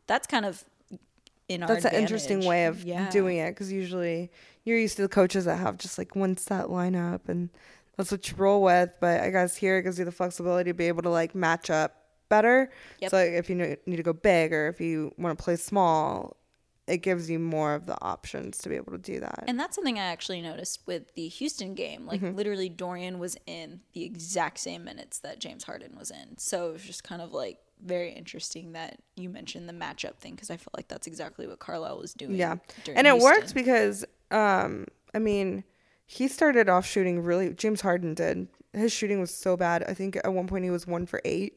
that's 0.08 0.28
kind 0.28 0.46
of 0.46 0.66
in 1.48 1.64
our 1.64 1.70
That's 1.70 1.86
an 1.86 1.94
interesting 1.96 2.44
way 2.46 2.66
of 2.66 2.84
Yeah. 2.84 3.10
doing 3.10 3.38
it 3.38 3.52
because 3.52 3.72
usually 3.72 4.30
you're 4.66 4.78
used 4.78 4.98
to 4.98 5.04
the 5.04 5.08
coaches 5.08 5.46
that 5.46 5.56
have 5.56 5.78
just 5.78 5.98
like 5.98 6.18
one 6.18 6.36
set 6.36 6.66
lineup 6.66 7.30
and 7.30 7.50
that's 7.96 8.12
what 8.12 8.30
you 8.30 8.36
roll 8.38 8.62
with. 8.62 8.92
But 9.00 9.22
I 9.22 9.30
guess 9.30 9.56
here 9.56 9.78
it 9.78 9.84
gives 9.84 9.98
you 10.00 10.06
the 10.06 10.12
flexibility 10.12 10.70
to 10.70 10.74
be 10.74 10.88
able 10.90 11.02
to 11.04 11.10
like 11.10 11.34
match 11.34 11.70
up 11.70 11.99
better. 12.30 12.72
Yep. 13.00 13.12
So 13.12 13.18
like 13.18 13.32
if 13.32 13.50
you 13.50 13.56
need 13.56 13.98
to 13.98 14.04
go 14.04 14.14
big 14.14 14.54
or 14.54 14.68
if 14.68 14.80
you 14.80 15.14
want 15.18 15.38
to 15.38 15.44
play 15.44 15.56
small, 15.56 16.38
it 16.90 16.98
gives 16.98 17.30
you 17.30 17.38
more 17.38 17.76
of 17.76 17.86
the 17.86 17.98
options 18.02 18.58
to 18.60 18.70
be 18.70 18.76
able 18.76 18.92
to 18.92 18.98
do 18.98 19.20
that. 19.20 19.44
And 19.48 19.60
that's 19.60 19.76
something 19.76 20.00
I 20.00 20.06
actually 20.06 20.42
noticed 20.42 20.82
with 20.88 21.14
the 21.14 21.28
Houston 21.28 21.76
game. 21.76 22.08
Like 22.08 22.22
mm-hmm. 22.22 22.36
literally 22.36 22.68
Dorian 22.68 23.20
was 23.20 23.38
in 23.46 23.82
the 23.94 24.04
exact 24.04 24.60
same 24.60 24.84
minutes 24.84 25.20
that 25.20 25.40
James 25.40 25.64
Harden 25.64 25.96
was 25.98 26.10
in. 26.10 26.38
So 26.38 26.70
it 26.70 26.74
was 26.74 26.84
just 26.84 27.04
kind 27.04 27.22
of 27.22 27.32
like 27.32 27.60
very 27.86 28.12
interesting 28.12 28.74
that 28.74 29.00
you 29.16 29.30
mentioned 29.30 29.70
the 29.70 29.74
matchup 29.74 30.16
thing 30.16 30.34
because 30.34 30.50
I 30.50 30.58
feel 30.58 30.72
like 30.76 30.88
that's 30.88 31.08
exactly 31.08 31.48
what 31.48 31.60
Carlisle 31.60 32.00
was 32.00 32.14
doing. 32.14 32.36
Yeah. 32.36 32.58
And 32.88 33.08
it 33.08 33.12
Houston. 33.12 33.22
works 33.22 33.54
because 33.54 34.04
um 34.32 34.86
I 35.14 35.20
mean 35.20 35.64
he 36.06 36.28
started 36.28 36.70
off 36.70 36.86
shooting 36.86 37.22
really 37.22 37.54
James 37.54 37.82
Harden 37.82 38.16
did. 38.16 38.48
His 38.74 38.92
shooting 38.92 39.20
was 39.20 39.34
so 39.34 39.56
bad. 39.56 39.84
I 39.88 39.94
think 39.94 40.16
at 40.18 40.34
one 40.34 40.48
point 40.48 40.64
he 40.64 40.70
was 40.72 40.86
1 40.86 41.06
for 41.06 41.22
8 41.24 41.54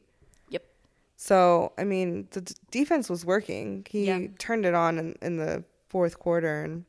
so, 1.15 1.71
I 1.77 1.83
mean, 1.83 2.27
the 2.31 2.41
d- 2.41 2.55
defense 2.71 3.09
was 3.09 3.25
working. 3.25 3.85
He 3.89 4.05
Yeah. 4.07 4.27
turned 4.39 4.65
it 4.65 4.73
on 4.73 4.97
in, 4.99 5.15
in 5.21 5.37
the 5.37 5.63
fourth 5.89 6.19
quarter. 6.19 6.61
And, 6.63 6.85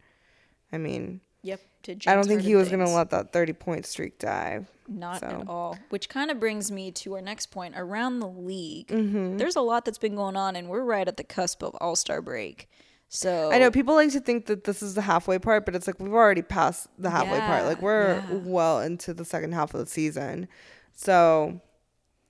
I 0.73 0.79
mean, 0.79 1.21
yep 1.43 1.61
did 1.83 2.03
I 2.07 2.15
don't 2.15 2.27
think 2.27 2.41
he 2.41 2.57
was 2.57 2.69
going 2.71 2.85
to 2.85 2.91
let 2.91 3.11
that 3.11 3.33
30 3.33 3.53
point 3.53 3.85
streak 3.87 4.19
die. 4.19 4.65
Not 4.89 5.21
So. 5.21 5.27
at 5.27 5.49
all. 5.49 5.79
Which 5.91 6.09
kind 6.09 6.31
of 6.31 6.41
brings 6.41 6.73
me 6.73 6.91
to 6.93 7.15
our 7.15 7.21
next 7.21 7.47
point. 7.47 7.75
Around 7.77 8.21
the 8.21 8.29
league, 8.29 8.89
Mm-hmm. 8.89 9.37
there's 9.37 9.57
a 9.57 9.61
lot 9.61 9.85
that's 9.85 9.99
been 9.99 10.17
going 10.17 10.37
on, 10.37 10.57
and 10.57 10.69
we're 10.69 10.83
right 10.83 11.07
at 11.07 11.17
the 11.19 11.25
cusp 11.25 11.63
of 11.63 11.75
All 11.81 11.95
Star 11.97 12.21
break. 12.23 12.69
So 13.11 13.51
I 13.53 13.59
know 13.59 13.71
people 13.71 13.95
like 13.95 14.11
to 14.13 14.21
think 14.21 14.47
that 14.47 14.65
this 14.65 14.83
is 14.83 14.95
the 14.95 15.03
halfway 15.03 15.39
part, 15.39 15.65
but 15.67 15.77
it's 15.77 15.87
like 15.87 16.01
we've 16.01 16.13
already 16.13 16.43
passed 16.43 16.89
the 16.99 17.11
halfway 17.11 17.39
part. 17.39 17.65
Like, 17.67 17.81
we're 17.83 18.15
yeah. 18.17 18.39
well 18.45 18.81
into 18.81 19.15
the 19.15 19.25
second 19.25 19.53
half 19.53 19.73
of 19.75 19.81
the 19.81 19.87
season. 19.87 20.49
So, 20.95 21.61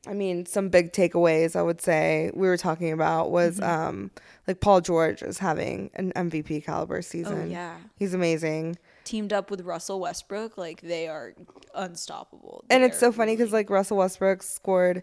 I 0.06 0.12
mean, 0.14 0.46
some 0.46 0.68
big 0.68 0.92
takeaways 0.92 1.56
I 1.56 1.62
would 1.62 1.80
say 1.80 2.30
we 2.34 2.46
were 2.48 2.56
talking 2.56 2.92
about 2.92 3.30
was 3.30 3.58
Mm-hmm. 3.58 3.88
um, 3.88 4.10
like 4.46 4.60
Paul 4.60 4.80
George 4.80 5.22
is 5.22 5.38
having 5.38 5.90
an 5.94 6.12
MVP 6.14 6.64
caliber 6.64 7.00
season. 7.02 7.42
Oh 7.42 7.46
yeah, 7.46 7.76
He's 7.96 8.12
amazing. 8.14 8.76
teamed 9.04 9.32
up 9.32 9.50
with 9.50 9.62
Russell 9.62 10.00
Westbrook, 10.00 10.56
like 10.58 10.80
they 10.82 11.08
are 11.08 11.34
unstoppable. 11.74 12.64
And 12.70 12.82
it's 12.84 12.98
so 12.98 13.12
funny 13.12 13.36
because 13.36 13.52
like 13.52 13.70
Russell 13.70 13.96
Westbrook 13.98 14.42
scored 14.42 15.02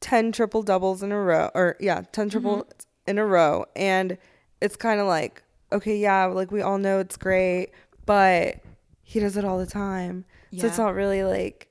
ten 0.00 0.32
triple 0.32 0.62
doubles 0.62 1.02
in 1.02 1.12
a 1.12 1.20
row, 1.20 1.50
or 1.54 1.76
yeah, 1.80 2.02
ten 2.12 2.28
triple 2.30 2.58
Mm-hmm. 2.58 3.10
in 3.10 3.18
a 3.18 3.24
row, 3.24 3.64
and 3.76 4.18
it's 4.60 4.76
kind 4.76 5.00
of 5.00 5.06
like 5.06 5.42
okay, 5.72 5.96
yeah, 5.96 6.26
like 6.26 6.50
we 6.52 6.62
all 6.62 6.78
know 6.78 6.98
it's 7.00 7.16
great, 7.16 7.70
but 8.06 8.56
he 9.02 9.18
does 9.20 9.36
it 9.36 9.44
all 9.44 9.58
the 9.58 9.66
time, 9.66 10.24
so 10.56 10.66
it's 10.66 10.78
not 10.78 10.94
really 10.94 11.22
like 11.24 11.68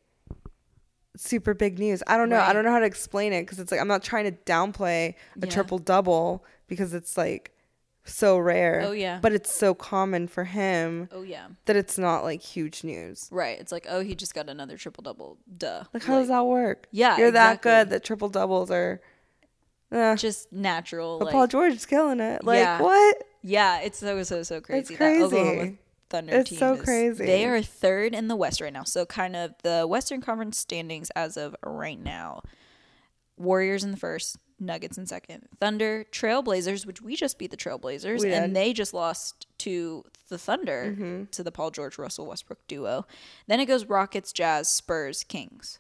super 1.15 1.53
big 1.53 1.77
news. 1.79 2.01
I 2.07 2.17
don't 2.17 2.29
know. 2.29 2.39
I 2.39 2.53
don't 2.53 2.63
know 2.65 2.71
how 2.71 2.79
to 2.79 2.85
explain 2.85 3.33
it 3.33 3.41
because 3.43 3.59
it's 3.59 3.71
like 3.71 3.79
I'm 3.81 3.87
not 3.87 4.03
trying 4.03 4.25
to 4.25 4.31
downplay 4.31 5.13
a 5.41 5.45
Yeah. 5.45 5.49
triple 5.51 5.77
double 5.79 6.43
because 6.67 6.93
it's 6.93 7.17
like 7.17 7.51
so 8.05 8.37
rare. 8.37 8.81
Oh, 8.83 8.91
yeah. 8.91 9.19
but 9.21 9.31
it's 9.31 9.53
so 9.53 9.73
common 9.73 10.27
for 10.27 10.43
him 10.43 11.07
oh 11.13 11.21
yeah, 11.21 11.47
that 11.65 11.75
it's 11.77 11.97
not 11.97 12.23
like 12.23 12.41
huge 12.41 12.83
news. 12.83 13.27
right. 13.31 13.57
It's 13.59 13.71
like 13.71 13.85
oh 13.89 14.01
he 14.01 14.13
just 14.15 14.33
got 14.35 14.49
another 14.49 14.75
triple 14.77 15.01
double. 15.03 15.37
Duh. 15.57 15.83
Like, 15.93 16.03
how 16.03 16.19
does 16.19 16.27
that 16.27 16.45
work? 16.45 16.87
Yeah, 16.91 17.17
You're 17.17 17.31
that 17.31 17.61
good 17.61 17.89
that 17.91 18.03
triple 18.03 18.29
doubles 18.29 18.71
are 18.71 18.99
Uh, 19.91 20.15
just 20.15 20.51
natural. 20.51 21.19
but 21.19 21.25
like, 21.25 21.31
Paul 21.33 21.47
George 21.47 21.73
is 21.73 21.85
killing 21.85 22.19
it. 22.19 22.43
Like 22.43 22.59
Yeah. 22.59 22.81
what? 22.81 23.23
Yeah, 23.41 23.81
it's 23.81 23.99
so 23.99 24.23
so 24.23 24.41
so 24.43 24.59
crazy. 24.61 24.93
It's 24.93 24.97
crazy. 24.97 25.19
That 25.19 25.25
Oklahoma 25.25 25.73
Thunder 26.13 26.33
It's 26.35 26.51
team 26.51 26.59
so 26.59 26.73
is- 26.75 26.81
crazy. 26.83 27.25
They 27.25 27.43
are 27.45 27.61
third 27.61 28.13
in 28.13 28.27
the 28.27 28.35
West 28.35 28.61
right 28.61 28.71
now. 28.71 28.83
So 28.83 29.05
kind 29.05 29.35
of 29.35 29.55
the 29.63 29.85
Western 29.87 30.21
Conference 30.21 30.57
standings 30.59 31.09
as 31.15 31.35
of 31.37 31.55
right 31.65 31.99
now. 32.01 32.41
Warriors 33.35 33.83
in 33.83 33.89
the 33.91 33.97
first, 33.97 34.37
Nuggets 34.59 34.97
in 34.97 35.07
second, 35.07 35.47
Thunder, 35.59 36.05
Trailblazers, 36.11 36.85
which 36.85 37.01
we 37.01 37.15
just 37.15 37.39
beat 37.39 37.49
the 37.51 37.57
Trailblazers, 37.57 38.21
We 38.21 38.31
and 38.31 38.53
did. 38.53 38.55
they 38.55 38.73
just 38.73 38.93
lost 38.93 39.47
to 39.57 40.03
the 40.29 40.37
Thunder 40.37 40.93
Mm-hmm. 40.95 41.23
to 41.31 41.43
the 41.43 41.51
Paul 41.51 41.71
George 41.71 41.97
Russell 41.97 42.27
Westbrook 42.27 42.59
duo. 42.67 43.05
Then 43.47 43.59
it 43.59 43.65
goes 43.65 43.85
Rockets, 43.85 44.31
Jazz, 44.31 44.69
Spurs, 44.69 45.23
Kings. 45.23 45.79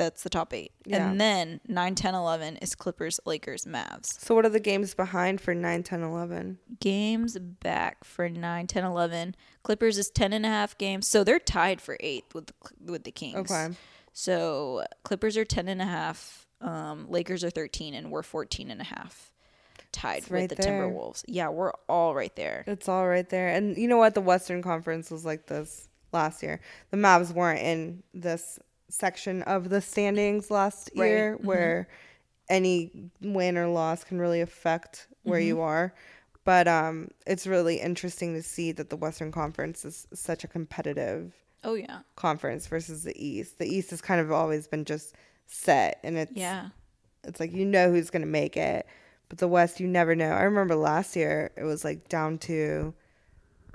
That's 0.00 0.22
the 0.22 0.30
top 0.30 0.54
eight. 0.54 0.72
Yeah. 0.86 1.10
And 1.10 1.20
then 1.20 1.60
9, 1.68 1.94
10, 1.94 2.14
11 2.14 2.56
is 2.56 2.74
Clippers, 2.74 3.20
Lakers, 3.26 3.66
Mavs. 3.66 4.18
So 4.18 4.34
what 4.34 4.46
are 4.46 4.48
the 4.48 4.58
games 4.58 4.94
behind 4.94 5.40
for 5.42 5.54
9, 5.54 5.82
10, 5.82 6.02
11? 6.02 6.58
games 6.80 7.36
back 7.38 8.02
for 8.04 8.28
9 8.28 8.66
10 8.66 8.84
11 8.84 9.34
clippers 9.62 9.98
is 9.98 10.08
10 10.08 10.32
and 10.32 10.46
a 10.46 10.48
half 10.48 10.78
games 10.78 11.06
so 11.06 11.22
they're 11.22 11.38
tied 11.38 11.78
for 11.80 11.98
eighth 12.00 12.34
with 12.34 12.46
the, 12.46 12.54
with 12.90 13.04
the 13.04 13.10
kings 13.10 13.50
Okay. 13.50 13.74
so 14.14 14.84
clippers 15.02 15.36
are 15.36 15.44
10 15.44 15.68
and 15.68 15.82
a 15.82 15.84
half 15.84 16.48
um, 16.62 17.06
lakers 17.10 17.44
are 17.44 17.50
13 17.50 17.92
and 17.92 18.10
we're 18.10 18.22
14 18.22 18.70
and 18.70 18.80
a 18.80 18.84
half 18.84 19.30
tied 19.92 20.18
It's 20.18 20.30
with 20.30 20.40
right 20.40 20.48
the 20.48 20.54
there. 20.54 20.72
timberwolves 20.72 21.22
yeah 21.28 21.48
we're 21.50 21.72
all 21.88 22.14
right 22.14 22.34
there 22.36 22.64
It's 22.66 22.88
all 22.88 23.06
right 23.06 23.28
there. 23.28 23.48
And 23.48 23.76
you 23.76 23.88
know 23.88 23.98
what? 23.98 24.14
The 24.14 24.20
Western 24.22 24.62
Conference 24.62 25.10
was 25.10 25.24
like 25.26 25.46
this 25.46 25.88
last 26.12 26.42
year. 26.42 26.60
The 26.90 26.96
Mavs 26.96 27.32
weren't 27.32 27.60
in 27.60 28.02
this 28.14 28.58
section 28.90 29.42
of 29.42 29.68
the 29.70 29.80
standings 29.80 30.50
last 30.50 30.90
Right. 30.96 31.06
year 31.06 31.36
Mhm. 31.38 31.44
where 31.44 31.88
any 32.48 32.90
win 33.20 33.56
or 33.56 33.68
loss 33.68 34.04
can 34.04 34.18
really 34.18 34.40
affect 34.40 35.06
where 35.22 35.38
Mm-hmm. 35.40 35.46
you 35.48 35.60
are. 35.60 35.94
But 36.44 36.66
um, 36.66 37.10
it's 37.26 37.46
really 37.46 37.76
interesting 37.76 38.34
to 38.34 38.42
see 38.42 38.72
that 38.72 38.90
the 38.90 38.96
Western 38.96 39.30
Conference 39.30 39.84
is 39.84 40.06
such 40.14 40.42
a 40.44 40.48
competitive 40.48 41.34
oh 41.62 41.74
yeah 41.74 42.00
conference 42.16 42.66
versus 42.66 43.04
the 43.04 43.12
East. 43.22 43.58
The 43.58 43.66
East 43.66 43.90
has 43.90 44.00
kind 44.00 44.20
of 44.20 44.32
always 44.32 44.66
been 44.66 44.84
just 44.86 45.14
set, 45.46 46.00
and 46.02 46.16
it's 46.16 46.32
yeah 46.34 46.70
it's 47.24 47.38
like 47.38 47.52
you 47.52 47.66
know 47.66 47.90
who's 47.92 48.08
gonna 48.10 48.24
make 48.26 48.56
it, 48.56 48.86
but 49.28 49.38
the 49.38 49.46
West 49.48 49.78
you 49.80 49.86
never 49.86 50.16
know. 50.16 50.30
I 50.32 50.42
remember 50.44 50.74
last 50.74 51.14
year 51.14 51.50
it 51.56 51.64
was 51.64 51.84
like 51.84 52.08
down 52.08 52.38
to 52.38 52.94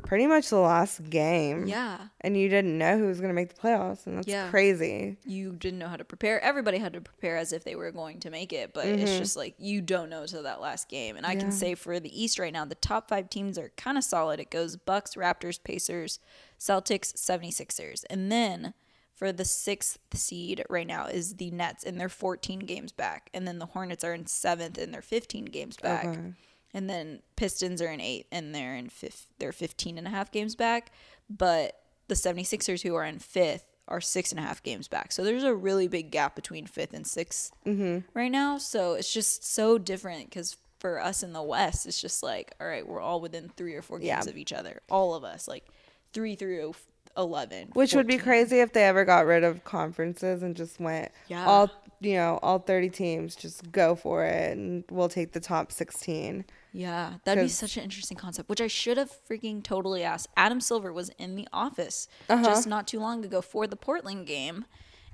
pretty 0.05 0.27
much 0.27 0.49
the 0.49 0.59
last 0.59 1.09
game, 1.09 1.67
yeah 1.67 2.07
and 2.21 2.37
you 2.37 2.47
didn't 2.49 2.77
know 2.77 2.97
who 2.97 3.05
was 3.07 3.19
gonna 3.21 3.33
make 3.33 3.49
the 3.53 3.59
playoffs, 3.59 4.05
and 4.07 4.17
that's 4.17 4.27
Yeah. 4.27 4.49
crazy. 4.49 5.17
you 5.25 5.51
didn't 5.53 5.79
know 5.79 5.87
how 5.87 5.97
to 5.97 6.05
prepare. 6.05 6.39
Everybody 6.41 6.77
had 6.77 6.93
to 6.93 7.01
prepare 7.01 7.37
as 7.37 7.51
if 7.53 7.63
they 7.63 7.75
were 7.75 7.91
going 7.91 8.19
to 8.21 8.29
make 8.29 8.53
it, 8.53 8.73
but 8.73 8.85
it's 8.87 9.17
just 9.17 9.35
like 9.35 9.55
you 9.57 9.81
don't 9.81 10.09
know 10.09 10.21
until 10.21 10.43
that 10.43 10.61
last 10.61 10.89
game. 10.89 11.15
And 11.17 11.25
I 11.25 11.29
Mm-hmm. 11.31 11.39
Yeah. 11.39 11.43
can 11.45 11.51
say 11.51 11.75
for 11.75 11.99
the 11.99 12.23
East 12.23 12.39
right 12.39 12.53
now, 12.53 12.65
the 12.65 12.75
top 12.75 13.09
five 13.09 13.29
teams 13.29 13.57
are 13.57 13.71
kind 13.77 13.97
of 13.97 14.03
solid. 14.03 14.39
It 14.39 14.49
goes 14.51 14.75
Bucks, 14.77 15.15
Raptors, 15.15 15.61
Pacers, 15.63 16.19
Celtics, 16.59 17.13
76ers. 17.15 18.03
And 18.09 18.31
then 18.31 18.73
for 19.13 19.31
the 19.31 19.45
sixth 19.45 19.97
seed 20.13 20.63
right 20.69 20.87
now 20.87 21.05
is 21.05 21.35
the 21.35 21.49
Nets, 21.51 21.83
and 21.83 21.99
they're 21.99 22.09
14 22.09 22.59
games 22.59 22.91
back. 22.91 23.29
And 23.33 23.47
then 23.47 23.59
the 23.59 23.67
Hornets 23.67 24.03
are 24.03 24.13
in 24.13 24.25
seventh, 24.25 24.77
and 24.77 24.93
they're 24.93 25.01
15 25.01 25.45
games 25.45 25.77
back. 25.77 26.05
Okay. 26.05 26.33
And 26.75 26.89
then 26.89 27.21
Pistons 27.37 27.81
are 27.81 27.89
in 27.89 28.01
eighth, 28.01 28.27
and 28.33 28.53
they're 28.53 28.75
in 28.75 28.89
fifth. 28.89 29.27
They're 29.39 29.53
15 29.53 29.97
and 29.97 30.05
a 30.05 30.09
half 30.09 30.29
games 30.29 30.55
back. 30.55 30.91
But 31.29 31.79
the 32.09 32.15
76ers, 32.15 32.81
who 32.83 32.95
are 32.95 33.05
in 33.05 33.17
fifth, 33.19 33.65
are 33.87 34.01
six 34.01 34.31
and 34.31 34.39
a 34.39 34.43
half 34.43 34.61
games 34.61 34.89
back. 34.89 35.13
So 35.13 35.23
there's 35.23 35.43
a 35.43 35.55
really 35.55 35.87
big 35.87 36.11
gap 36.11 36.35
between 36.35 36.65
fifth 36.65 36.93
and 36.93 37.05
6th 37.05 37.51
mm-hmm. 37.65 37.99
right 38.13 38.31
now. 38.31 38.57
So 38.57 38.93
it's 38.95 39.13
just 39.13 39.45
so 39.45 39.77
different 39.77 40.29
because 40.29 40.57
for 40.79 40.99
us 40.99 41.23
in 41.23 41.31
the 41.31 41.41
West, 41.41 41.85
it's 41.85 42.01
just 42.01 42.21
like, 42.21 42.53
all 42.59 42.67
right, 42.67 42.85
we're 42.85 42.99
all 42.99 43.21
within 43.21 43.49
three 43.55 43.75
or 43.75 43.81
four 43.81 43.99
games 43.99 44.25
Yeah. 44.25 44.29
of 44.29 44.37
each 44.37 44.51
other. 44.51 44.81
All 44.89 45.15
of 45.15 45.23
us, 45.23 45.47
like 45.47 45.65
three 46.13 46.35
through 46.35 46.73
11. 47.17 47.69
Which 47.73 47.93
would 47.93 48.07
be 48.07 48.17
crazy 48.17 48.59
if 48.59 48.73
they 48.73 48.83
ever 48.85 49.05
got 49.05 49.25
rid 49.25 49.43
of 49.43 49.63
conferences 49.63 50.43
and 50.43 50.55
just 50.55 50.79
went 50.79 51.11
Yeah. 51.27 51.45
all 51.45 51.69
you 52.01 52.15
know 52.15 52.39
all 52.43 52.59
thirty 52.59 52.89
teams 52.89 53.35
just 53.35 53.71
go 53.71 53.95
for 53.95 54.25
it, 54.25 54.57
and 54.57 54.83
we'll 54.91 55.09
take 55.09 55.31
the 55.31 55.39
top 55.39 55.71
sixteen. 55.71 56.45
Yeah, 56.73 57.13
that'd 57.23 57.41
be 57.43 57.47
such 57.47 57.77
an 57.77 57.83
interesting 57.83 58.17
concept, 58.17 58.49
which 58.49 58.59
I 58.59 58.67
should 58.67 58.97
have 58.97 59.09
freaking 59.29 59.63
totally 59.63 60.03
asked. 60.03 60.27
Adam 60.35 60.59
Silver 60.59 60.91
was 60.91 61.09
in 61.17 61.35
the 61.35 61.47
office 61.53 62.09
Uh-huh. 62.29 62.43
just 62.43 62.67
not 62.67 62.85
too 62.85 62.99
long 62.99 63.23
ago 63.23 63.41
for 63.41 63.65
the 63.65 63.77
Portland 63.77 64.27
game. 64.27 64.65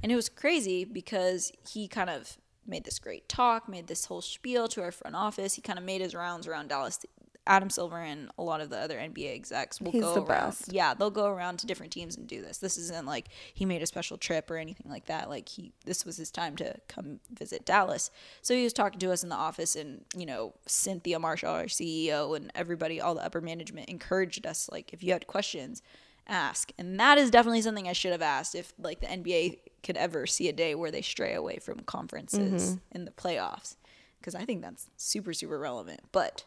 And 0.02 0.12
it 0.12 0.16
was 0.16 0.28
crazy 0.28 0.84
because 0.84 1.52
he 1.72 1.88
kind 1.88 2.10
of 2.10 2.40
made 2.66 2.84
this 2.84 2.98
great 2.98 3.30
talk, 3.30 3.70
made 3.70 3.86
this 3.86 4.06
whole 4.06 4.22
spiel 4.24 4.68
to 4.70 4.82
our 4.82 4.92
front 4.92 5.16
office. 5.16 5.54
He 5.54 5.62
kind 5.62 5.78
of 5.78 5.86
made 5.86 6.02
his 6.02 6.16
rounds 6.16 6.48
around 6.48 6.70
Dallas. 6.70 7.06
Adam 7.48 7.70
Silver 7.72 7.98
and 7.98 8.30
a 8.38 8.44
lot 8.44 8.62
of 8.62 8.70
the 8.70 8.78
other 8.78 8.98
NBA 8.98 9.34
execs 9.34 9.82
will 9.82 9.92
He's 9.92 10.04
go 10.04 10.14
the 10.14 10.22
around. 10.22 10.50
best. 10.50 10.72
Yeah, 10.72 10.94
they'll 10.94 11.10
go 11.10 11.28
around 11.28 11.58
to 11.60 11.68
different 11.68 11.92
teams 11.92 12.16
and 12.16 12.28
do 12.28 12.42
this. 12.42 12.60
This 12.60 12.78
isn't 12.78 13.08
like 13.08 13.30
he 13.54 13.66
made 13.66 13.82
a 13.82 13.88
special 13.88 14.18
trip 14.18 14.52
or 14.52 14.58
anything 14.58 14.90
like 14.92 15.06
that. 15.06 15.28
Like 15.28 15.50
he 15.50 15.74
this 15.86 16.06
was 16.06 16.18
his 16.18 16.30
time 16.30 16.56
to 16.58 16.76
come 16.88 17.20
visit 17.32 17.66
Dallas. 17.66 18.12
So 18.42 18.54
he 18.54 18.64
was 18.64 18.74
talking 18.74 19.00
to 19.00 19.12
us 19.12 19.24
in 19.24 19.30
the 19.30 19.36
office 19.36 19.76
and, 19.76 20.06
you 20.16 20.28
know, 20.28 20.54
Cynthia 20.68 21.18
Marshall, 21.18 21.52
our 21.52 21.64
CEO, 21.66 22.36
and 22.36 22.52
everybody, 22.54 23.02
all 23.02 23.16
the 23.16 23.26
upper 23.26 23.42
management 23.42 23.90
encouraged 23.90 24.46
us 24.46 24.70
like 24.72 24.94
if 24.94 25.04
you 25.04 25.12
had 25.12 25.26
questions, 25.26 25.82
ask. 26.28 26.72
And 26.78 27.00
that 27.00 27.18
is 27.18 27.32
definitely 27.32 27.62
something 27.64 27.88
I 27.88 27.94
should 27.94 28.12
have 28.12 28.22
asked 28.22 28.54
if 28.54 28.74
like 28.78 29.02
the 29.02 29.08
NBA 29.08 29.60
could 29.84 29.98
ever 29.98 30.28
see 30.28 30.48
a 30.48 30.54
day 30.54 30.76
where 30.76 30.92
they 30.92 31.02
stray 31.02 31.34
away 31.34 31.58
from 31.58 31.80
conferences 31.82 32.64
mm-hmm. 32.64 32.96
in 32.96 33.06
the 33.06 33.12
playoffs. 33.12 33.78
Because 34.20 34.36
I 34.36 34.46
think 34.46 34.62
that's 34.62 34.88
super, 34.98 35.34
super 35.34 35.58
relevant. 35.58 36.02
But 36.12 36.46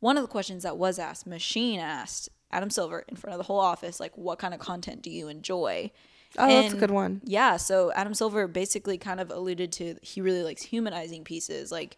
one 0.00 0.16
of 0.16 0.22
the 0.22 0.28
questions 0.28 0.62
that 0.62 0.76
was 0.76 0.98
asked, 0.98 1.26
Machine 1.26 1.80
asked 1.80 2.28
Adam 2.50 2.70
Silver 2.70 3.04
in 3.08 3.16
front 3.16 3.32
of 3.34 3.38
the 3.38 3.44
whole 3.44 3.60
office, 3.60 3.98
like, 4.00 4.16
what 4.16 4.38
kind 4.38 4.54
of 4.54 4.60
content 4.60 5.02
do 5.02 5.10
you 5.10 5.28
enjoy? 5.28 5.90
Oh, 6.38 6.48
that's 6.48 6.74
a 6.74 6.76
good 6.76 6.90
one. 6.90 7.22
Yeah, 7.24 7.56
so 7.56 7.92
Adam 7.92 8.12
Silver 8.12 8.46
basically 8.46 8.98
kind 8.98 9.20
of 9.20 9.30
alluded 9.30 9.72
to 9.72 9.96
he 10.02 10.20
really 10.20 10.42
likes 10.42 10.62
humanizing 10.62 11.24
pieces, 11.24 11.72
like 11.72 11.96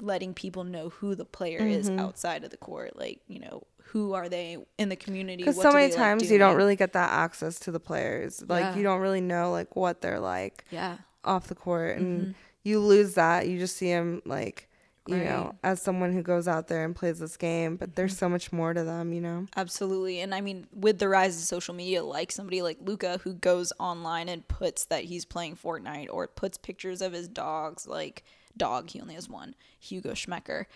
letting 0.00 0.34
people 0.34 0.64
know 0.64 0.88
who 0.90 1.14
the 1.14 1.24
player 1.24 1.60
is 1.60 1.88
Mm-hmm. 1.88 2.00
outside 2.00 2.42
of 2.44 2.50
the 2.50 2.56
court, 2.56 2.96
like 2.98 3.20
you 3.28 3.38
know 3.38 3.62
who 3.84 4.12
are 4.14 4.28
they 4.28 4.56
in 4.78 4.88
the 4.88 4.96
community. 4.96 5.42
Because 5.42 5.60
so 5.60 5.70
many 5.72 5.86
they 5.86 5.92
like 5.92 5.98
times 5.98 6.30
you 6.30 6.38
don't 6.38 6.56
really 6.56 6.76
get 6.76 6.92
that 6.94 7.10
access 7.10 7.58
to 7.60 7.70
the 7.70 7.80
players. 7.80 8.42
Like 8.48 8.62
Yeah. 8.62 8.76
you 8.76 8.82
don't 8.82 9.00
really 9.00 9.20
know 9.20 9.50
like 9.52 9.76
what 9.76 10.00
they're 10.00 10.20
like 10.20 10.64
yeah, 10.70 10.96
off 11.24 11.46
the 11.48 11.54
court, 11.54 11.96
and 11.98 12.34
you 12.64 12.80
lose 12.80 13.14
that. 13.14 13.46
You 13.48 13.58
just 13.58 13.76
see 13.76 13.90
them 13.90 14.20
like 14.24 14.68
you 15.10 15.16
Right. 15.16 15.26
know 15.26 15.54
as 15.62 15.80
someone 15.82 16.12
who 16.12 16.22
goes 16.22 16.48
out 16.48 16.68
there 16.68 16.84
and 16.84 16.94
plays 16.94 17.18
this 17.18 17.36
game. 17.36 17.76
But 17.76 17.96
there's 17.96 18.16
so 18.16 18.28
much 18.28 18.52
more 18.52 18.72
to 18.74 18.82
them. 18.84 19.12
You 19.12 19.20
know. 19.20 19.46
Absolutely. 19.56 20.20
And 20.20 20.34
I 20.34 20.40
mean, 20.40 20.66
with 20.72 20.98
the 20.98 21.08
rise 21.08 21.36
of 21.36 21.42
social 21.42 21.74
media, 21.74 22.02
like 22.02 22.32
somebody 22.32 22.62
like 22.62 22.78
Luka 22.80 23.18
who 23.24 23.34
goes 23.34 23.72
online 23.78 24.28
and 24.28 24.46
puts 24.48 24.84
that 24.86 25.04
he's 25.04 25.24
playing 25.24 25.56
Fortnite 25.56 26.08
or 26.10 26.26
puts 26.26 26.58
pictures 26.58 27.02
of 27.02 27.12
his 27.12 27.28
dogs, 27.28 27.86
like 27.86 28.24
dog, 28.56 28.90
he 28.90 29.00
only 29.00 29.14
has 29.14 29.28
one, 29.28 29.54
Hugo 29.78 30.12
Schmecker. 30.12 30.66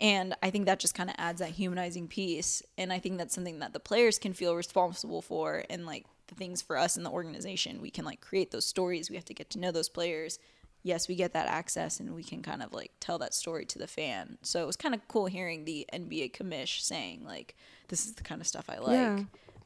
And 0.00 0.34
I 0.42 0.50
think 0.50 0.66
that 0.66 0.80
just 0.80 0.94
kind 0.94 1.08
of 1.10 1.16
adds 1.18 1.38
that 1.40 1.50
humanizing 1.50 2.08
piece. 2.08 2.62
And 2.76 2.92
I 2.92 2.98
think 2.98 3.18
that's 3.18 3.34
something 3.34 3.60
that 3.60 3.72
the 3.72 3.78
players 3.80 4.18
can 4.18 4.32
feel 4.32 4.56
responsible 4.56 5.22
for. 5.22 5.64
And 5.70 5.86
like 5.86 6.06
the 6.26 6.34
things 6.34 6.60
for 6.60 6.76
us 6.76 6.96
in 6.96 7.04
the 7.04 7.10
organization, 7.10 7.80
we 7.80 7.90
can 7.90 8.04
like 8.04 8.20
create 8.20 8.50
those 8.50 8.66
stories. 8.66 9.10
We 9.10 9.16
have 9.16 9.24
to 9.26 9.34
get 9.34 9.50
to 9.50 9.60
know 9.60 9.70
those 9.70 9.88
players. 9.88 10.38
Yes, 10.84 11.06
we 11.08 11.14
get 11.14 11.32
that 11.34 11.46
access 11.48 12.00
and 12.00 12.14
we 12.14 12.24
can 12.24 12.42
kind 12.42 12.62
of 12.62 12.72
like 12.72 12.90
tell 12.98 13.18
that 13.18 13.34
story 13.34 13.64
to 13.66 13.78
the 13.78 13.86
fan. 13.86 14.38
So 14.42 14.62
it 14.62 14.66
was 14.66 14.76
kind 14.76 14.94
of 14.94 15.06
cool 15.08 15.26
hearing 15.26 15.64
the 15.64 15.86
NBA 15.92 16.32
commish 16.32 16.80
saying 16.80 17.24
like, 17.24 17.56
this 17.88 18.04
is 18.06 18.14
the 18.14 18.24
kind 18.24 18.40
of 18.40 18.46
stuff 18.46 18.64
I 18.68 18.78
like. 18.78 18.94
Yeah. 18.94 19.20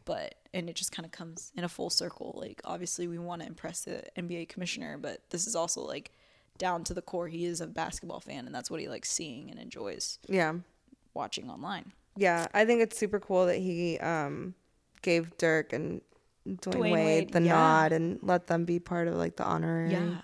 But 0.05 0.35
and 0.53 0.69
it 0.69 0.77
just 0.77 0.93
kind 0.93 1.05
of 1.07 1.13
comes 1.13 1.53
in 1.57 1.65
a 1.65 1.69
full 1.69 1.91
circle. 1.91 2.35
Like 2.39 2.61
obviously 2.65 3.09
we 3.09 3.19
want 3.19 3.41
to 3.43 3.49
impress 3.49 3.83
the 3.83 4.03
NBA 4.17 4.49
commissioner, 4.49 4.99
but 4.99 5.23
this 5.31 5.47
is 5.47 5.57
also 5.57 5.81
like 5.81 6.13
down 6.59 6.85
to 6.85 6.95
the 6.95 7.03
core. 7.03 7.29
He 7.29 7.45
is 7.47 7.61
a 7.61 7.67
basketball 7.67 8.21
fan 8.21 8.47
and 8.47 8.55
that's 8.55 8.71
what 8.71 8.81
he 8.81 8.89
likes 8.89 9.11
seeing 9.11 9.51
and 9.51 9.59
enjoys 9.59 10.19
Yeah. 10.29 10.55
watching 11.15 11.49
online. 11.51 11.93
Yeah, 12.19 12.47
I 12.55 12.65
think 12.65 12.81
it's 12.83 12.99
super 12.99 13.21
cool 13.21 13.47
that 13.47 13.59
he 13.59 13.99
um, 13.99 14.55
gave 15.03 15.37
Dirk 15.39 15.73
and 15.73 16.01
Dwayne, 16.47 16.61
Dwyane 16.61 16.81
Wade, 16.81 16.93
Wade, 16.93 17.33
the 17.33 17.43
yeah. 17.43 17.53
nod 17.53 17.93
and 17.93 18.19
let 18.23 18.47
them 18.47 18.65
be 18.65 18.79
part 18.79 19.09
of 19.09 19.15
like 19.15 19.37
the 19.37 19.45
honorary. 19.45 19.93
Yeah. 19.93 20.17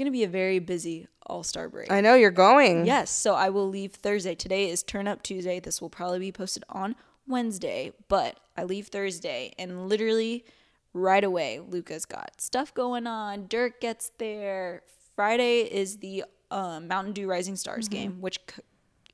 Going 0.00 0.06
to 0.06 0.12
be 0.12 0.24
a 0.24 0.28
very 0.28 0.60
busy 0.60 1.08
all-star 1.26 1.68
break. 1.68 1.92
I 1.92 2.00
know 2.00 2.14
you're 2.14 2.30
going. 2.30 2.86
Yes, 2.86 3.10
so 3.10 3.34
I 3.34 3.50
will 3.50 3.68
leave 3.68 3.92
Thursday. 3.92 4.34
Today 4.34 4.70
is 4.70 4.82
Turn 4.82 5.06
Up 5.06 5.22
Tuesday. 5.22 5.60
This 5.60 5.82
will 5.82 5.90
probably 5.90 6.20
be 6.20 6.32
posted 6.32 6.64
on 6.70 6.96
Wednesday, 7.28 7.92
but 8.08 8.40
I 8.56 8.64
leave 8.64 8.86
Thursday 8.86 9.52
and 9.58 9.90
literally 9.90 10.46
right 10.94 11.22
away 11.22 11.60
Luka's 11.60 12.06
got 12.06 12.40
stuff 12.40 12.72
going 12.72 13.06
on. 13.06 13.46
Dirk 13.46 13.78
gets 13.82 14.12
there. 14.16 14.84
Friday 15.16 15.70
is 15.70 15.98
the 15.98 16.24
um, 16.50 16.88
Mountain 16.88 17.12
Dew 17.12 17.28
Rising 17.28 17.56
Stars 17.56 17.86
game, 17.86 18.22
which 18.22 18.38
co- 18.46 18.62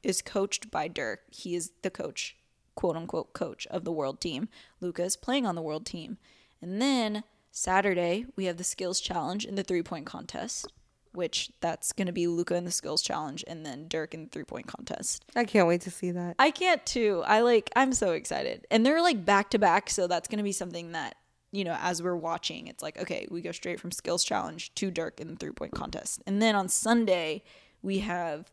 is 0.05 0.23
coached 0.23 0.71
by 0.71 0.87
Dirk. 0.87 1.23
He 1.33 1.57
is 1.57 1.73
the 1.83 1.91
coach, 1.91 2.37
quote 2.77 2.95
unquote 2.95 3.33
coach 3.33 3.67
of 3.73 3.83
the 3.83 3.91
world 3.91 4.21
team. 4.21 4.49
Luka 4.81 5.03
is 5.03 5.17
playing 5.17 5.47
on 5.47 5.57
the 5.57 5.63
world 5.63 5.85
team. 5.85 6.19
And 6.63 6.81
then 6.81 7.25
Saturday, 7.57 8.27
we 8.37 8.45
have 8.45 8.59
the 8.59 8.65
skills 8.65 9.01
challenge 9.01 9.47
and 9.47 9.57
the 9.57 9.63
three 9.65 9.83
point 9.83 10.05
contest 10.07 10.67
which 11.13 11.51
that's 11.63 11.93
going 11.93 12.07
to 12.07 12.13
be 12.13 12.27
Luka 12.27 12.55
in 12.55 12.67
the 12.67 12.71
skills 12.71 13.01
challenge 13.01 13.43
and 13.49 13.65
then 13.65 13.89
Dirk 13.89 14.13
in 14.13 14.25
the 14.25 14.29
three 14.29 14.45
point 14.45 14.67
contest. 14.67 15.25
I 15.35 15.45
can't 15.45 15.67
wait 15.67 15.81
to 15.83 15.91
see 15.91 16.11
that. 16.11 16.37
I 16.39 16.51
can't 16.51 16.85
too. 16.85 17.23
I 17.27 17.41
like 17.41 17.71
I'm 17.75 17.95
so 17.95 18.13
excited. 18.13 18.67
And 18.71 18.85
they're 18.85 19.01
like 19.01 19.25
back 19.25 19.49
to 19.53 19.59
back, 19.59 19.89
so 19.89 20.07
that's 20.07 20.29
going 20.29 20.37
to 20.37 20.45
be 20.45 20.53
something 20.53 20.93
that 20.93 21.17
you 21.53 21.65
know, 21.65 21.79
as 21.81 22.03
we're 22.03 22.17
watching, 22.17 22.67
it's 22.67 22.83
like, 22.83 23.01
okay, 23.01 23.27
we 23.31 23.41
go 23.41 23.53
straight 23.53 23.81
from 23.81 23.91
skills 23.91 24.25
challenge 24.25 24.75
to 24.75 24.91
Dirk 24.91 25.19
in 25.19 25.29
the 25.29 25.37
three 25.37 25.53
point 25.53 25.73
contest. 25.73 26.23
And 26.27 26.43
then 26.43 26.55
on 26.55 26.69
Sunday, 26.69 27.43
we 27.81 28.01
have 28.01 28.53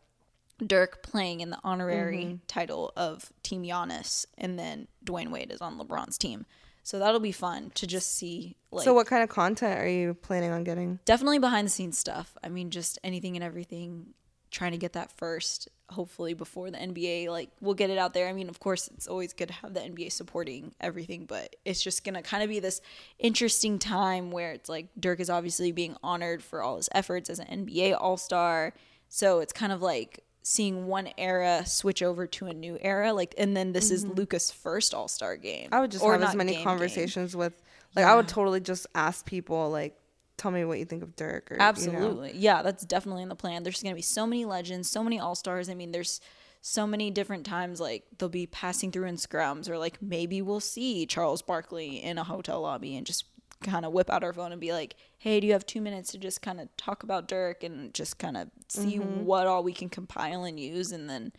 Dirk 0.64 1.02
playing 1.02 1.40
in 1.40 1.50
the 1.50 1.58
honorary 1.62 2.24
Mm-hmm. 2.24 2.36
title 2.46 2.92
of 2.96 3.30
Team 3.42 3.62
Giannis, 3.62 4.24
and 4.38 4.58
then 4.58 4.88
Dwyane 5.04 5.30
Wade 5.30 5.52
is 5.52 5.60
on 5.60 5.78
LeBron's 5.78 6.16
team. 6.16 6.46
So 6.84 6.98
that'll 6.98 7.18
be 7.18 7.32
fun 7.32 7.72
to 7.76 7.86
just 7.86 8.14
see. 8.14 8.56
Like, 8.70 8.84
so, 8.84 8.92
what 8.92 9.06
kind 9.06 9.22
of 9.22 9.30
content 9.30 9.80
are 9.80 9.88
you 9.88 10.14
planning 10.14 10.52
on 10.52 10.64
getting? 10.64 11.00
definitely 11.06 11.38
behind 11.38 11.66
the 11.66 11.70
scenes 11.70 11.98
stuff. 11.98 12.36
I 12.44 12.48
mean, 12.50 12.70
just 12.70 12.98
anything 13.02 13.34
and 13.36 13.42
everything. 13.42 14.08
Trying 14.50 14.70
to 14.70 14.78
get 14.78 14.92
that 14.92 15.10
first, 15.10 15.68
hopefully 15.88 16.32
before 16.34 16.70
the 16.70 16.78
NBA. 16.78 17.28
Like 17.28 17.50
we'll 17.60 17.74
get 17.74 17.90
it 17.90 17.98
out 17.98 18.14
there. 18.14 18.28
I 18.28 18.32
mean, 18.32 18.48
of 18.48 18.60
course, 18.60 18.86
it's 18.94 19.08
always 19.08 19.32
good 19.32 19.48
to 19.48 19.54
have 19.54 19.74
the 19.74 19.80
NBA 19.80 20.12
supporting 20.12 20.74
everything, 20.80 21.24
but 21.24 21.56
it's 21.64 21.82
just 21.82 22.04
gonna 22.04 22.22
kind 22.22 22.44
of 22.44 22.50
be 22.50 22.60
this 22.60 22.80
interesting 23.18 23.80
time 23.80 24.30
where 24.30 24.52
it's 24.52 24.68
like 24.68 24.88
Dirk 25.00 25.18
is 25.18 25.28
obviously 25.28 25.72
being 25.72 25.96
honored 26.04 26.40
for 26.40 26.62
all 26.62 26.76
his 26.76 26.88
efforts 26.92 27.28
as 27.30 27.40
an 27.40 27.66
NBA 27.66 27.96
All 27.98 28.16
Star. 28.16 28.74
So 29.08 29.40
it's 29.40 29.52
kind 29.52 29.72
of 29.72 29.82
like 29.82 30.22
seeing 30.46 30.86
one 30.86 31.08
era 31.16 31.64
switch 31.66 32.02
over 32.02 32.26
to 32.28 32.46
a 32.46 32.54
new 32.54 32.78
era. 32.80 33.12
Like, 33.12 33.34
and 33.38 33.56
then 33.56 33.72
this 33.72 33.90
is 33.90 34.04
Luka's 34.06 34.50
first 34.50 34.94
All 34.94 35.08
Star 35.08 35.36
game. 35.36 35.66
Mm-hmm. 35.66 35.74
I 35.74 35.80
would 35.80 35.90
just 35.90 36.04
have 36.04 36.22
as 36.22 36.36
many 36.36 36.52
game, 36.52 36.58
game. 36.60 36.64
conversations 36.64 37.34
with, 37.34 37.60
like, 37.96 38.04
I 38.04 38.14
would 38.14 38.28
totally 38.28 38.60
just 38.60 38.86
ask 38.94 39.26
people, 39.26 39.70
like, 39.70 39.98
tell 40.36 40.50
me 40.50 40.64
what 40.64 40.78
you 40.78 40.84
think 40.84 41.02
of 41.02 41.16
Dirk. 41.16 41.50
Or, 41.50 41.54
you 41.54 41.58
know. 41.58 41.64
Absolutely. 41.64 42.32
Yeah, 42.34 42.62
that's 42.62 42.84
definitely 42.84 43.22
in 43.22 43.28
the 43.28 43.34
plan. 43.34 43.62
There's 43.62 43.82
going 43.82 43.94
to 43.94 43.96
be 43.96 44.02
so 44.02 44.26
many 44.26 44.44
legends, 44.44 44.90
so 44.90 45.02
many 45.02 45.18
all 45.18 45.34
stars. 45.34 45.68
I 45.68 45.74
mean, 45.74 45.90
there's 45.92 46.20
so 46.60 46.86
many 46.86 47.10
different 47.10 47.44
times 47.44 47.78
like 47.78 48.04
they'll 48.16 48.30
be 48.30 48.46
passing 48.46 48.90
through 48.90 49.04
in 49.04 49.16
scrums, 49.16 49.68
or 49.68 49.76
like 49.76 50.00
maybe 50.00 50.40
we'll 50.40 50.60
see 50.60 51.04
Charles 51.04 51.42
Barkley 51.42 52.02
in 52.02 52.16
a 52.16 52.24
hotel 52.24 52.62
lobby 52.62 52.96
and 52.96 53.06
just 53.06 53.24
kind 53.62 53.84
of 53.84 53.92
whip 53.92 54.10
out 54.10 54.22
our 54.24 54.32
phone 54.32 54.52
and 54.52 54.60
be 54.60 54.72
like, 54.72 54.96
hey, 55.18 55.40
do 55.40 55.46
you 55.46 55.52
have 55.52 55.64
two 55.66 55.80
minutes 55.80 56.12
to 56.12 56.18
just 56.18 56.42
kind 56.42 56.60
of 56.60 56.74
talk 56.76 57.02
about 57.02 57.28
Dirk 57.28 57.62
and 57.64 57.92
just 57.94 58.18
kind 58.18 58.36
of 58.36 58.48
see 58.68 58.98
Mm-hmm. 58.98 59.24
what 59.24 59.46
all 59.46 59.62
we 59.62 59.72
can 59.72 59.88
compile 59.88 60.44
and 60.44 60.58
use? 60.60 60.92
And 60.92 61.08
then 61.08 61.32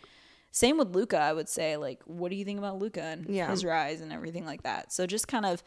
same 0.51 0.77
with 0.77 0.95
Luka, 0.95 1.17
I 1.19 1.33
would 1.33 1.49
say, 1.49 1.75
like, 1.77 2.01
what 2.05 2.29
do 2.29 2.35
you 2.35 2.45
think 2.45 2.59
about 2.59 2.79
Luka 2.79 3.01
and 3.01 3.25
Yeah. 3.29 3.49
his 3.49 3.63
rise 3.65 4.01
and 4.01 4.11
everything 4.13 4.45
like 4.45 4.63
that? 4.63 4.91
So 4.93 5.05
just 5.05 5.27
kind 5.27 5.45
of 5.45 5.61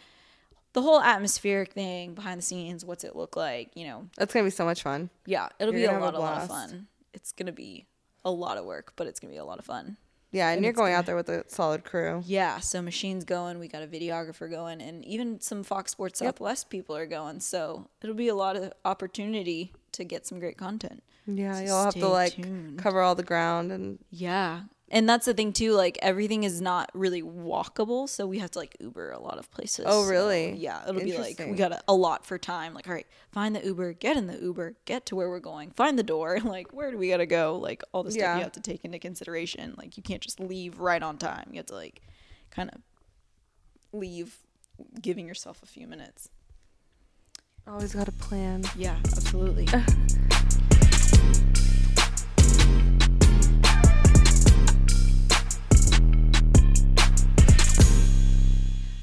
the 0.72 0.82
whole 0.82 1.00
atmospheric 1.00 1.72
thing 1.72 2.14
behind 2.14 2.38
the 2.38 2.44
scenes, 2.44 2.84
what's 2.84 3.04
it 3.04 3.14
look 3.16 3.36
like, 3.36 3.70
you 3.74 3.86
know, 3.86 4.06
That's 4.16 4.32
going 4.34 4.44
to 4.44 4.46
be 4.50 4.54
so 4.54 4.64
much 4.64 4.82
fun. 4.82 5.10
yeah, 5.26 5.48
it'll 5.58 5.74
You're 5.74 5.90
be 5.90 5.96
a 5.96 5.98
lot, 5.98 6.14
a 6.14 6.18
a 6.18 6.20
lot 6.20 6.42
of 6.42 6.48
fun. 6.48 6.86
It's 7.14 7.32
gonna 7.32 7.52
be 7.52 7.86
a 8.24 8.30
lot 8.30 8.58
of 8.58 8.64
work, 8.64 8.92
but 8.96 9.06
it's 9.06 9.18
gonna 9.18 9.32
be 9.32 9.38
a 9.38 9.44
lot 9.44 9.58
of 9.58 9.64
fun. 9.64 9.96
Yeah, 10.30 10.48
and, 10.48 10.56
And 10.58 10.64
you're 10.64 10.72
going 10.74 10.88
gonna- 10.90 10.98
out 10.98 11.06
there 11.06 11.16
with 11.16 11.28
a 11.30 11.44
solid 11.48 11.84
crew. 11.84 12.22
Yeah, 12.26 12.60
so 12.60 12.82
machines 12.82 13.24
going, 13.24 13.58
we 13.58 13.66
got 13.68 13.82
a 13.82 13.86
videographer 13.86 14.50
going, 14.50 14.82
and 14.82 15.04
even 15.06 15.40
some 15.40 15.62
Fox 15.62 15.92
Sports 15.92 16.18
Southwest 16.18 16.68
people 16.68 16.94
are 16.96 17.06
going. 17.06 17.40
So 17.40 17.88
it'll 18.02 18.14
be 18.14 18.28
a 18.28 18.34
lot 18.34 18.54
of 18.56 18.72
opportunity 18.84 19.72
to 19.92 20.04
get 20.04 20.26
some 20.26 20.38
great 20.38 20.58
content. 20.58 21.02
Yeah, 21.26 21.54
So 21.54 21.60
you'll 21.62 21.84
have 21.84 21.94
to, 21.94 22.08
like, 22.08 22.34
tuned. 22.34 22.78
cover 22.78 23.00
all 23.00 23.14
the 23.14 23.22
ground. 23.22 23.72
And 23.72 23.98
Yeah. 24.10 24.62
And 24.90 25.06
that's 25.06 25.26
the 25.26 25.34
thing 25.34 25.52
too, 25.52 25.72
like 25.72 25.98
everything 26.00 26.44
is 26.44 26.62
not 26.62 26.90
really 26.94 27.22
walkable, 27.22 28.08
so 28.08 28.26
we 28.26 28.38
have 28.38 28.50
to 28.52 28.58
like 28.58 28.74
Uber 28.80 29.10
a 29.10 29.20
lot 29.20 29.36
of 29.38 29.50
places. 29.50 29.84
Oh, 29.86 30.04
So, 30.04 30.08
really? 30.10 30.54
yeah, 30.56 30.82
it'll 30.88 31.02
be 31.02 31.16
like 31.18 31.38
we 31.38 31.52
got 31.56 31.82
a 31.86 31.94
lot 31.94 32.24
for 32.24 32.38
time. 32.38 32.72
Like, 32.72 32.88
all 32.88 32.94
right, 32.94 33.06
find 33.30 33.54
the 33.54 33.62
Uber, 33.62 33.92
get 33.92 34.16
in 34.16 34.26
the 34.26 34.38
Uber, 34.40 34.76
get 34.86 35.04
to 35.06 35.16
where 35.16 35.28
we're 35.28 35.40
going, 35.40 35.72
find 35.72 35.98
the 35.98 36.02
door. 36.02 36.38
Like, 36.44 36.72
where 36.72 36.90
do 36.90 36.96
we 36.96 37.10
gotta 37.10 37.26
go? 37.26 37.58
Like 37.60 37.82
all 37.92 38.02
the 38.02 38.10
stuff 38.10 38.20
Yeah. 38.22 38.36
you 38.36 38.42
have 38.42 38.52
to 38.52 38.60
take 38.62 38.84
into 38.86 38.98
consideration. 38.98 39.74
Like, 39.76 39.98
you 39.98 40.02
can't 40.02 40.22
just 40.22 40.40
leave 40.40 40.78
right 40.80 41.02
on 41.02 41.18
time. 41.18 41.48
You 41.50 41.58
have 41.58 41.66
to 41.66 41.74
like 41.74 42.00
kind 42.50 42.70
of 42.70 42.80
leave, 43.92 44.38
giving 45.02 45.26
yourself 45.28 45.62
a 45.62 45.66
few 45.66 45.86
minutes. 45.86 46.30
always 47.66 47.92
got 47.94 48.08
a 48.08 48.12
plan. 48.12 48.64
Yeah, 48.74 48.96
absolutely. 49.04 49.68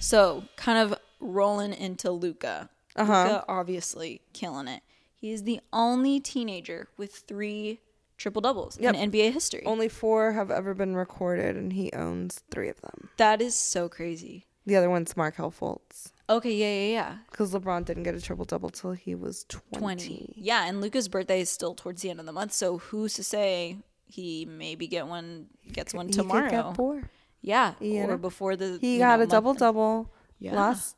so, 0.05 0.43
kind 0.55 0.77
of 0.77 0.97
rolling 1.19 1.73
into 1.73 2.11
Luka. 2.11 2.69
Uh-huh. 2.95 3.23
Luka 3.23 3.45
obviously 3.49 4.21
killing 4.33 4.67
it. 4.67 4.81
He 5.15 5.31
is 5.31 5.43
the 5.43 5.59
only 5.73 6.19
teenager 6.19 6.87
with 6.97 7.13
three 7.27 7.79
triple 8.17 8.41
doubles 8.41 8.79
Yep. 8.79 8.95
in 8.95 9.11
NBA 9.11 9.31
history. 9.33 9.63
Only 9.65 9.89
four 9.89 10.33
have 10.33 10.51
ever 10.51 10.73
been 10.73 10.95
recorded, 10.95 11.55
and 11.57 11.73
he 11.73 11.91
owns 11.93 12.41
three 12.51 12.69
of 12.69 12.79
them. 12.81 13.09
that 13.17 13.41
is 13.41 13.55
so 13.55 13.89
crazy. 13.89 14.45
The 14.67 14.75
other 14.75 14.89
one's 14.89 15.15
Markelle 15.15 15.51
Fultz. 15.51 16.11
Okay, 16.27 16.53
yeah, 16.55 16.73
yeah, 16.87 16.91
yeah. 16.93 17.17
Because 17.29 17.53
LeBron 17.53 17.85
didn't 17.85 18.01
get 18.03 18.15
a 18.15 18.21
triple 18.21 18.45
double 18.45 18.69
till 18.71 18.93
he 18.93 19.13
was 19.13 19.43
20. 19.71 19.77
20. 19.79 20.33
Yeah, 20.37 20.65
and 20.65 20.81
Luka's 20.81 21.07
birthday 21.07 21.41
is 21.41 21.49
still 21.51 21.75
towards 21.75 22.01
the 22.01 22.09
end 22.09 22.19
of 22.19 22.25
the 22.25 22.31
month, 22.31 22.51
so 22.53 22.77
who's 22.79 23.13
to 23.15 23.23
say 23.23 23.77
he 24.07 24.45
maybe 24.45 24.87
get 24.87 25.07
one 25.07 25.47
gets 25.71 25.93
one 25.93 26.07
He 26.07 26.13
could 26.13 26.21
tomorrow? 26.21 26.49
get 26.49 26.75
four. 26.75 27.09
Yeah, 27.45 27.73
or 27.81 28.17
before 28.17 28.55
the 28.55 28.77
He 28.81 28.97
got 28.97 29.19
know, 29.19 29.23
a 29.25 29.27
double 29.27 29.53
double 29.53 30.09
Yeah. 30.39 30.55
last 30.55 30.95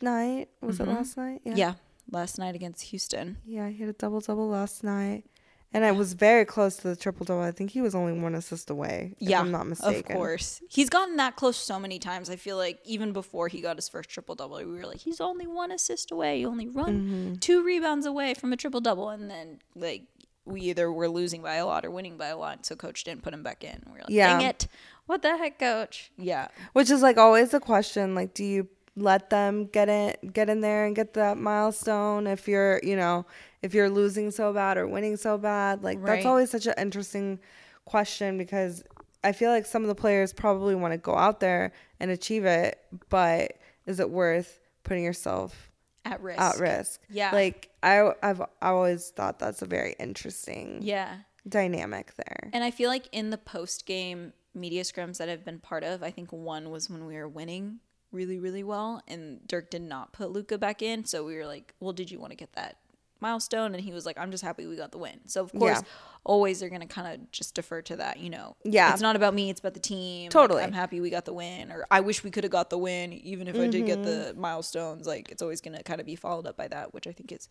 night. 0.00 0.48
Was 0.60 0.78
Mhm. 0.78 0.80
it 0.82 0.88
last 0.88 1.16
night? 1.16 1.40
Yeah. 1.44 1.54
yeah, 1.56 1.74
last 2.10 2.38
night 2.38 2.54
against 2.54 2.82
Houston. 2.90 3.38
Yeah, 3.46 3.68
he 3.68 3.78
had 3.78 3.88
a 3.88 3.92
double 3.94 4.20
double 4.20 4.48
last 4.48 4.84
night. 4.84 5.24
And 5.70 5.84
I 5.84 5.92
was 5.92 6.14
very 6.14 6.46
close 6.46 6.76
to 6.78 6.88
the 6.88 6.96
triple 6.96 7.26
double. 7.26 7.42
I 7.42 7.50
think 7.52 7.72
he 7.72 7.82
was 7.82 7.94
only 7.94 8.18
one 8.18 8.34
assist 8.34 8.70
away. 8.70 9.14
If 9.20 9.28
yeah, 9.28 9.38
I'm 9.40 9.50
not 9.50 9.66
mistaken. 9.66 10.12
of 10.12 10.16
course. 10.16 10.62
He's 10.70 10.88
gotten 10.88 11.16
that 11.16 11.36
close 11.36 11.58
so 11.58 11.78
many 11.78 11.98
times. 11.98 12.30
I 12.30 12.36
feel 12.36 12.56
like 12.56 12.80
even 12.86 13.12
before 13.12 13.48
he 13.48 13.60
got 13.60 13.76
his 13.76 13.86
first 13.86 14.08
triple 14.08 14.34
double, 14.34 14.56
we 14.56 14.64
were 14.64 14.86
like, 14.86 14.96
he's 15.00 15.20
only 15.20 15.46
one 15.46 15.70
assist 15.70 16.10
away. 16.10 16.40
You 16.40 16.48
only 16.48 16.68
run 16.68 16.94
Mm-hmm. 17.02 17.34
two 17.40 17.62
rebounds 17.62 18.06
away 18.06 18.32
from 18.32 18.52
a 18.54 18.56
triple 18.56 18.80
double, 18.80 19.10
and 19.10 19.30
then 19.30 19.58
like 19.74 20.04
we 20.46 20.62
either 20.62 20.90
were 20.90 21.10
losing 21.10 21.42
by 21.42 21.56
a 21.56 21.66
lot 21.66 21.84
or 21.84 21.90
winning 21.90 22.16
by 22.16 22.28
a 22.28 22.38
lot, 22.38 22.64
so 22.64 22.74
coach 22.74 23.04
didn't 23.04 23.22
put 23.22 23.34
him 23.34 23.42
back 23.42 23.62
in. 23.62 23.82
We 23.92 23.98
are 23.98 24.02
like, 24.04 24.08
Yeah. 24.08 24.38
dang 24.38 24.46
it, 24.48 24.68
what 25.08 25.22
the 25.22 25.36
heck, 25.36 25.58
coach? 25.58 26.12
Yeah, 26.16 26.46
Which 26.74 26.90
is 26.90 27.02
like 27.02 27.18
always 27.18 27.50
the 27.50 27.58
question, 27.60 28.14
like, 28.14 28.32
do 28.34 28.44
you 28.44 28.68
let 28.96 29.30
them 29.30 29.66
get 29.66 29.88
in 29.88 30.30
get 30.32 30.48
in 30.48 30.60
there 30.60 30.84
and 30.86 30.94
get 30.94 31.14
that 31.14 31.36
milestone 31.38 32.26
if 32.26 32.46
you're, 32.48 32.80
you 32.82 32.96
know, 32.96 33.26
if 33.62 33.72
you're 33.74 33.90
losing 33.90 34.30
so 34.30 34.52
bad 34.52 34.76
or 34.78 34.86
winning 34.86 35.16
so 35.16 35.36
bad? 35.38 35.82
Like 35.82 35.98
Right. 36.00 36.14
that's 36.16 36.26
always 36.26 36.50
such 36.50 36.66
an 36.66 36.74
interesting 36.78 37.38
question 37.84 38.38
because 38.38 38.82
I 39.24 39.32
feel 39.32 39.50
like 39.50 39.66
some 39.66 39.82
of 39.82 39.88
the 39.88 39.94
players 39.94 40.32
probably 40.32 40.74
want 40.74 40.92
to 40.92 40.98
go 40.98 41.16
out 41.16 41.40
there 41.40 41.72
and 42.00 42.10
achieve 42.10 42.44
it, 42.44 42.78
but 43.08 43.52
is 43.86 43.98
it 44.00 44.10
worth 44.10 44.60
putting 44.84 45.02
yourself 45.04 45.70
at 46.04 46.20
risk. 46.20 46.40
at 46.40 46.58
risk? 46.58 47.00
Yeah. 47.08 47.30
Like 47.32 47.68
I 47.82 48.10
I've 48.22 48.40
I 48.40 48.46
always 48.70 49.10
thought 49.10 49.38
that's 49.38 49.62
a 49.62 49.66
very 49.66 49.94
interesting 50.00 50.80
Yeah. 50.82 51.18
dynamic 51.48 52.14
there. 52.16 52.50
And 52.52 52.62
I 52.64 52.70
feel 52.70 52.88
like 52.90 53.08
in 53.12 53.30
the 53.30 53.38
post 53.38 53.86
game 53.86 54.32
media 54.54 54.82
scrums 54.82 55.18
that 55.18 55.28
I've 55.28 55.44
been 55.44 55.58
part 55.60 55.84
of, 55.84 56.02
I 56.02 56.10
think 56.10 56.32
one 56.32 56.70
was 56.70 56.88
when 56.90 57.06
we 57.06 57.14
were 57.16 57.28
winning 57.28 57.80
really, 58.10 58.38
really 58.38 58.62
well, 58.64 59.02
and 59.06 59.46
Dirk 59.46 59.70
did 59.70 59.82
not 59.82 60.12
put 60.12 60.30
Luka 60.30 60.56
back 60.58 60.80
in. 60.82 61.04
So 61.04 61.24
we 61.24 61.36
were 61.36 61.46
like, 61.46 61.74
"Well, 61.80 61.92
did 61.92 62.10
you 62.10 62.18
want 62.18 62.30
to 62.32 62.36
get 62.36 62.52
that 62.54 62.78
milestone?" 63.20 63.74
And 63.74 63.84
he 63.84 63.92
was 63.92 64.06
like, 64.06 64.16
"I'm 64.18 64.30
just 64.30 64.42
happy 64.42 64.66
we 64.66 64.76
got 64.76 64.92
the 64.92 64.98
win." 64.98 65.20
So 65.26 65.42
of 65.42 65.52
course, 65.52 65.78
Yeah. 65.80 65.86
always 66.24 66.60
they're 66.60 66.70
gonna 66.70 66.86
kind 66.86 67.14
of 67.20 67.30
just 67.32 67.54
defer 67.54 67.82
to 67.82 67.96
that, 67.96 68.18
you 68.18 68.30
know. 68.30 68.56
Yeah. 68.64 68.92
it's 68.92 69.02
not 69.02 69.14
about 69.16 69.34
me; 69.34 69.50
it's 69.50 69.60
about 69.60 69.74
the 69.74 69.80
team. 69.80 70.24
Like, 70.26 70.32
Totally. 70.32 70.62
I'm 70.62 70.72
happy 70.72 71.00
we 71.00 71.10
got 71.10 71.26
the 71.26 71.34
win, 71.34 71.70
or 71.70 71.86
I 71.90 72.00
wish 72.00 72.24
we 72.24 72.30
could 72.30 72.44
have 72.44 72.50
got 72.50 72.70
the 72.70 72.78
win, 72.78 73.12
even 73.12 73.46
if 73.46 73.56
I 73.56 73.66
did 73.66 73.84
get 73.84 74.02
the 74.02 74.30
Mm-hmm. 74.30 74.40
milestones. 74.40 75.06
Like 75.06 75.30
it's 75.30 75.42
always 75.42 75.60
gonna 75.60 75.82
kind 75.82 76.00
of 76.00 76.06
be 76.06 76.16
followed 76.16 76.46
up 76.46 76.56
by 76.56 76.68
that, 76.68 76.94
which 76.94 77.06
I 77.06 77.12
think 77.12 77.30
is 77.30 77.48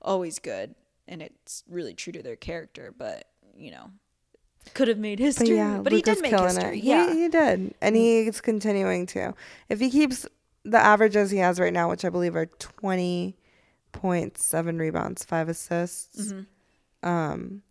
always 0.00 0.38
good, 0.38 0.74
and 1.06 1.20
it's 1.20 1.64
really 1.68 1.92
true 1.94 2.14
to 2.14 2.22
their 2.22 2.36
character. 2.36 2.94
But 2.96 3.26
you 3.56 3.70
know. 3.72 3.90
Could 4.74 4.88
have 4.88 4.98
made 4.98 5.18
history. 5.18 5.48
But 5.48 5.54
yeah, 5.54 5.80
but 5.82 5.92
he 5.92 6.02
did 6.02 6.20
make 6.20 6.32
history. 6.32 6.78
it. 6.78 6.84
Yeah, 6.84 7.06
Mm. 7.06 7.12
he, 7.14 7.22
he 7.22 7.28
did, 7.28 7.74
and 7.80 7.96
he's 7.96 8.40
continuing 8.40 9.06
to. 9.06 9.34
If 9.68 9.80
he 9.80 9.90
keeps 9.90 10.26
the 10.64 10.78
averages 10.78 11.30
he 11.30 11.38
has 11.38 11.58
right 11.58 11.72
now, 11.72 11.88
which 11.88 12.04
I 12.04 12.10
believe 12.10 12.36
are 12.36 12.46
twenty 12.46 13.36
points, 13.92 14.44
seven 14.44 14.78
rebounds, 14.78 15.24
five 15.24 15.48
assists, 15.48 16.32
Mm-hmm. 16.32 17.08
um, 17.08 17.62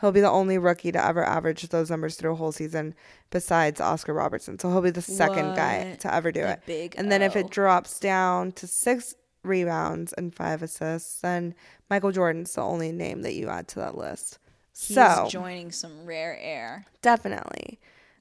he'll 0.00 0.12
be 0.12 0.20
the 0.20 0.30
only 0.30 0.58
rookie 0.58 0.92
to 0.92 1.04
ever 1.04 1.22
average 1.24 1.62
those 1.68 1.90
numbers 1.90 2.16
through 2.16 2.32
a 2.32 2.36
whole 2.36 2.52
season, 2.52 2.94
besides 3.30 3.80
Oscar 3.80 4.14
Robertson. 4.14 4.58
So 4.58 4.70
he'll 4.70 4.80
be 4.82 4.90
the 4.90 5.02
second 5.02 5.54
guy 5.54 5.96
to 6.00 6.14
ever 6.14 6.32
do 6.32 6.42
The 6.42 6.52
it. 6.52 6.62
big 6.66 6.94
and 6.96 7.12
then 7.12 7.22
if 7.22 7.36
it 7.36 7.50
drops 7.50 7.98
down 8.00 8.52
to 8.52 8.66
six 8.66 9.14
rebounds 9.42 10.12
and 10.14 10.34
five 10.34 10.62
assists, 10.62 11.20
then 11.20 11.54
Michael 11.90 12.10
Jordan's 12.12 12.52
the 12.54 12.62
only 12.62 12.90
name 12.92 13.22
that 13.22 13.34
you 13.34 13.48
add 13.48 13.68
to 13.68 13.78
that 13.80 13.96
list. 13.96 14.38
He's 14.76 14.94
so 14.94 15.26
joining 15.28 15.72
some 15.72 16.04
rare 16.04 16.38
air. 16.40 16.86
Definitely. 17.02 17.78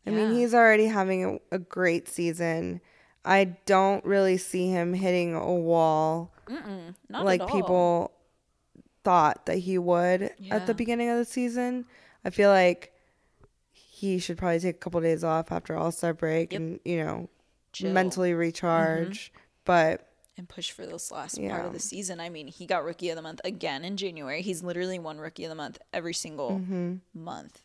I 0.07 0.11
mean, 0.11 0.33
he's 0.33 0.53
already 0.53 0.85
having 0.85 1.39
a, 1.51 1.55
a 1.55 1.59
great 1.59 2.07
season. 2.07 2.79
I 3.23 3.55
don't 3.65 4.05
really 4.05 4.37
see 4.37 4.69
him 4.69 4.93
hitting 4.93 5.33
a 5.33 5.53
wall 5.53 6.31
not 7.09 7.25
like 7.25 7.41
at 7.41 7.49
all. 7.49 7.55
people 7.55 8.11
thought 9.03 9.45
that 9.47 9.57
he 9.57 9.77
would 9.77 10.31
at 10.51 10.67
the 10.67 10.73
beginning 10.73 11.09
of 11.09 11.17
the 11.17 11.25
season. 11.25 11.85
I 12.23 12.29
feel 12.29 12.49
like 12.51 12.93
he 13.73 14.19
should 14.19 14.37
probably 14.37 14.59
take 14.59 14.75
a 14.75 14.79
couple 14.79 15.01
days 15.01 15.23
off 15.23 15.51
after 15.51 15.75
All 15.75 15.91
Star 15.91 16.13
break 16.13 16.51
Yep. 16.51 16.61
and 16.61 16.79
you 16.85 16.97
know 16.97 17.29
Chill. 17.73 17.91
mentally 17.91 18.31
mm-hmm. 18.31 18.39
recharge. 18.39 19.33
But 19.63 20.07
and 20.37 20.47
push 20.49 20.71
for 20.71 20.85
this 20.85 21.11
last 21.11 21.39
part 21.41 21.65
of 21.65 21.73
the 21.73 21.79
season. 21.79 22.19
I 22.19 22.29
mean, 22.29 22.47
he 22.47 22.65
got 22.65 22.83
rookie 22.83 23.09
of 23.09 23.15
the 23.15 23.21
month 23.21 23.41
again 23.45 23.83
in 23.85 23.97
January. 23.97 24.41
He's 24.41 24.63
literally 24.63 24.99
won 24.99 25.17
rookie 25.17 25.45
of 25.45 25.49
the 25.49 25.55
month 25.55 25.79
every 25.93 26.13
single 26.13 26.51
Mm-hmm. 26.51 26.95
month 27.13 27.61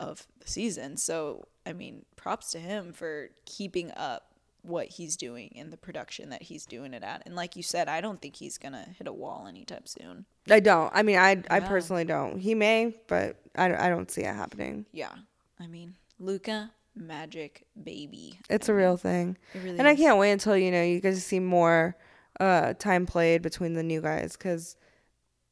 of 0.00 0.26
the 0.40 0.48
season. 0.48 0.96
So, 0.96 1.46
I 1.66 1.72
mean, 1.72 2.04
props 2.16 2.50
to 2.52 2.58
him 2.58 2.92
for 2.92 3.30
keeping 3.44 3.90
up 3.96 4.24
what 4.62 4.86
he's 4.86 5.16
doing 5.16 5.52
and 5.56 5.72
the 5.72 5.76
production 5.76 6.30
that 6.30 6.42
he's 6.42 6.66
doing 6.66 6.92
it 6.92 7.02
at. 7.02 7.22
And 7.24 7.34
like 7.36 7.56
you 7.56 7.62
said, 7.62 7.88
I 7.88 8.00
don't 8.00 8.20
think 8.20 8.36
he's 8.36 8.58
going 8.58 8.72
to 8.72 8.84
hit 8.98 9.06
a 9.06 9.12
wall 9.12 9.46
anytime 9.48 9.86
soon. 9.86 10.24
I 10.50 10.60
don't. 10.60 10.90
I 10.94 11.02
mean, 11.02 11.18
I 11.18 11.42
I 11.50 11.60
personally 11.60 12.04
don't. 12.04 12.38
He 12.38 12.54
may, 12.54 12.96
but 13.06 13.36
I, 13.56 13.86
I 13.86 13.88
don't 13.88 14.10
see 14.10 14.22
it 14.22 14.34
happening. 14.34 14.86
Yeah. 14.92 15.12
I 15.60 15.66
mean, 15.68 15.94
Luka 16.18 16.70
magic 16.94 17.64
baby. 17.80 18.38
It's 18.50 18.68
a 18.68 18.74
real 18.74 18.96
thing. 18.96 19.36
It 19.54 19.62
really 19.62 19.78
And 19.78 19.86
I 19.86 19.94
can't 19.94 20.18
wait 20.18 20.32
until 20.32 20.56
you 20.56 20.70
know 20.72 20.82
you 20.82 21.00
guys 21.00 21.24
see 21.24 21.38
more 21.40 21.96
uh, 22.40 22.74
time 22.74 23.06
played 23.06 23.42
between 23.42 23.74
the 23.74 23.82
new 23.82 24.00
guys 24.00 24.32
because 24.36 24.76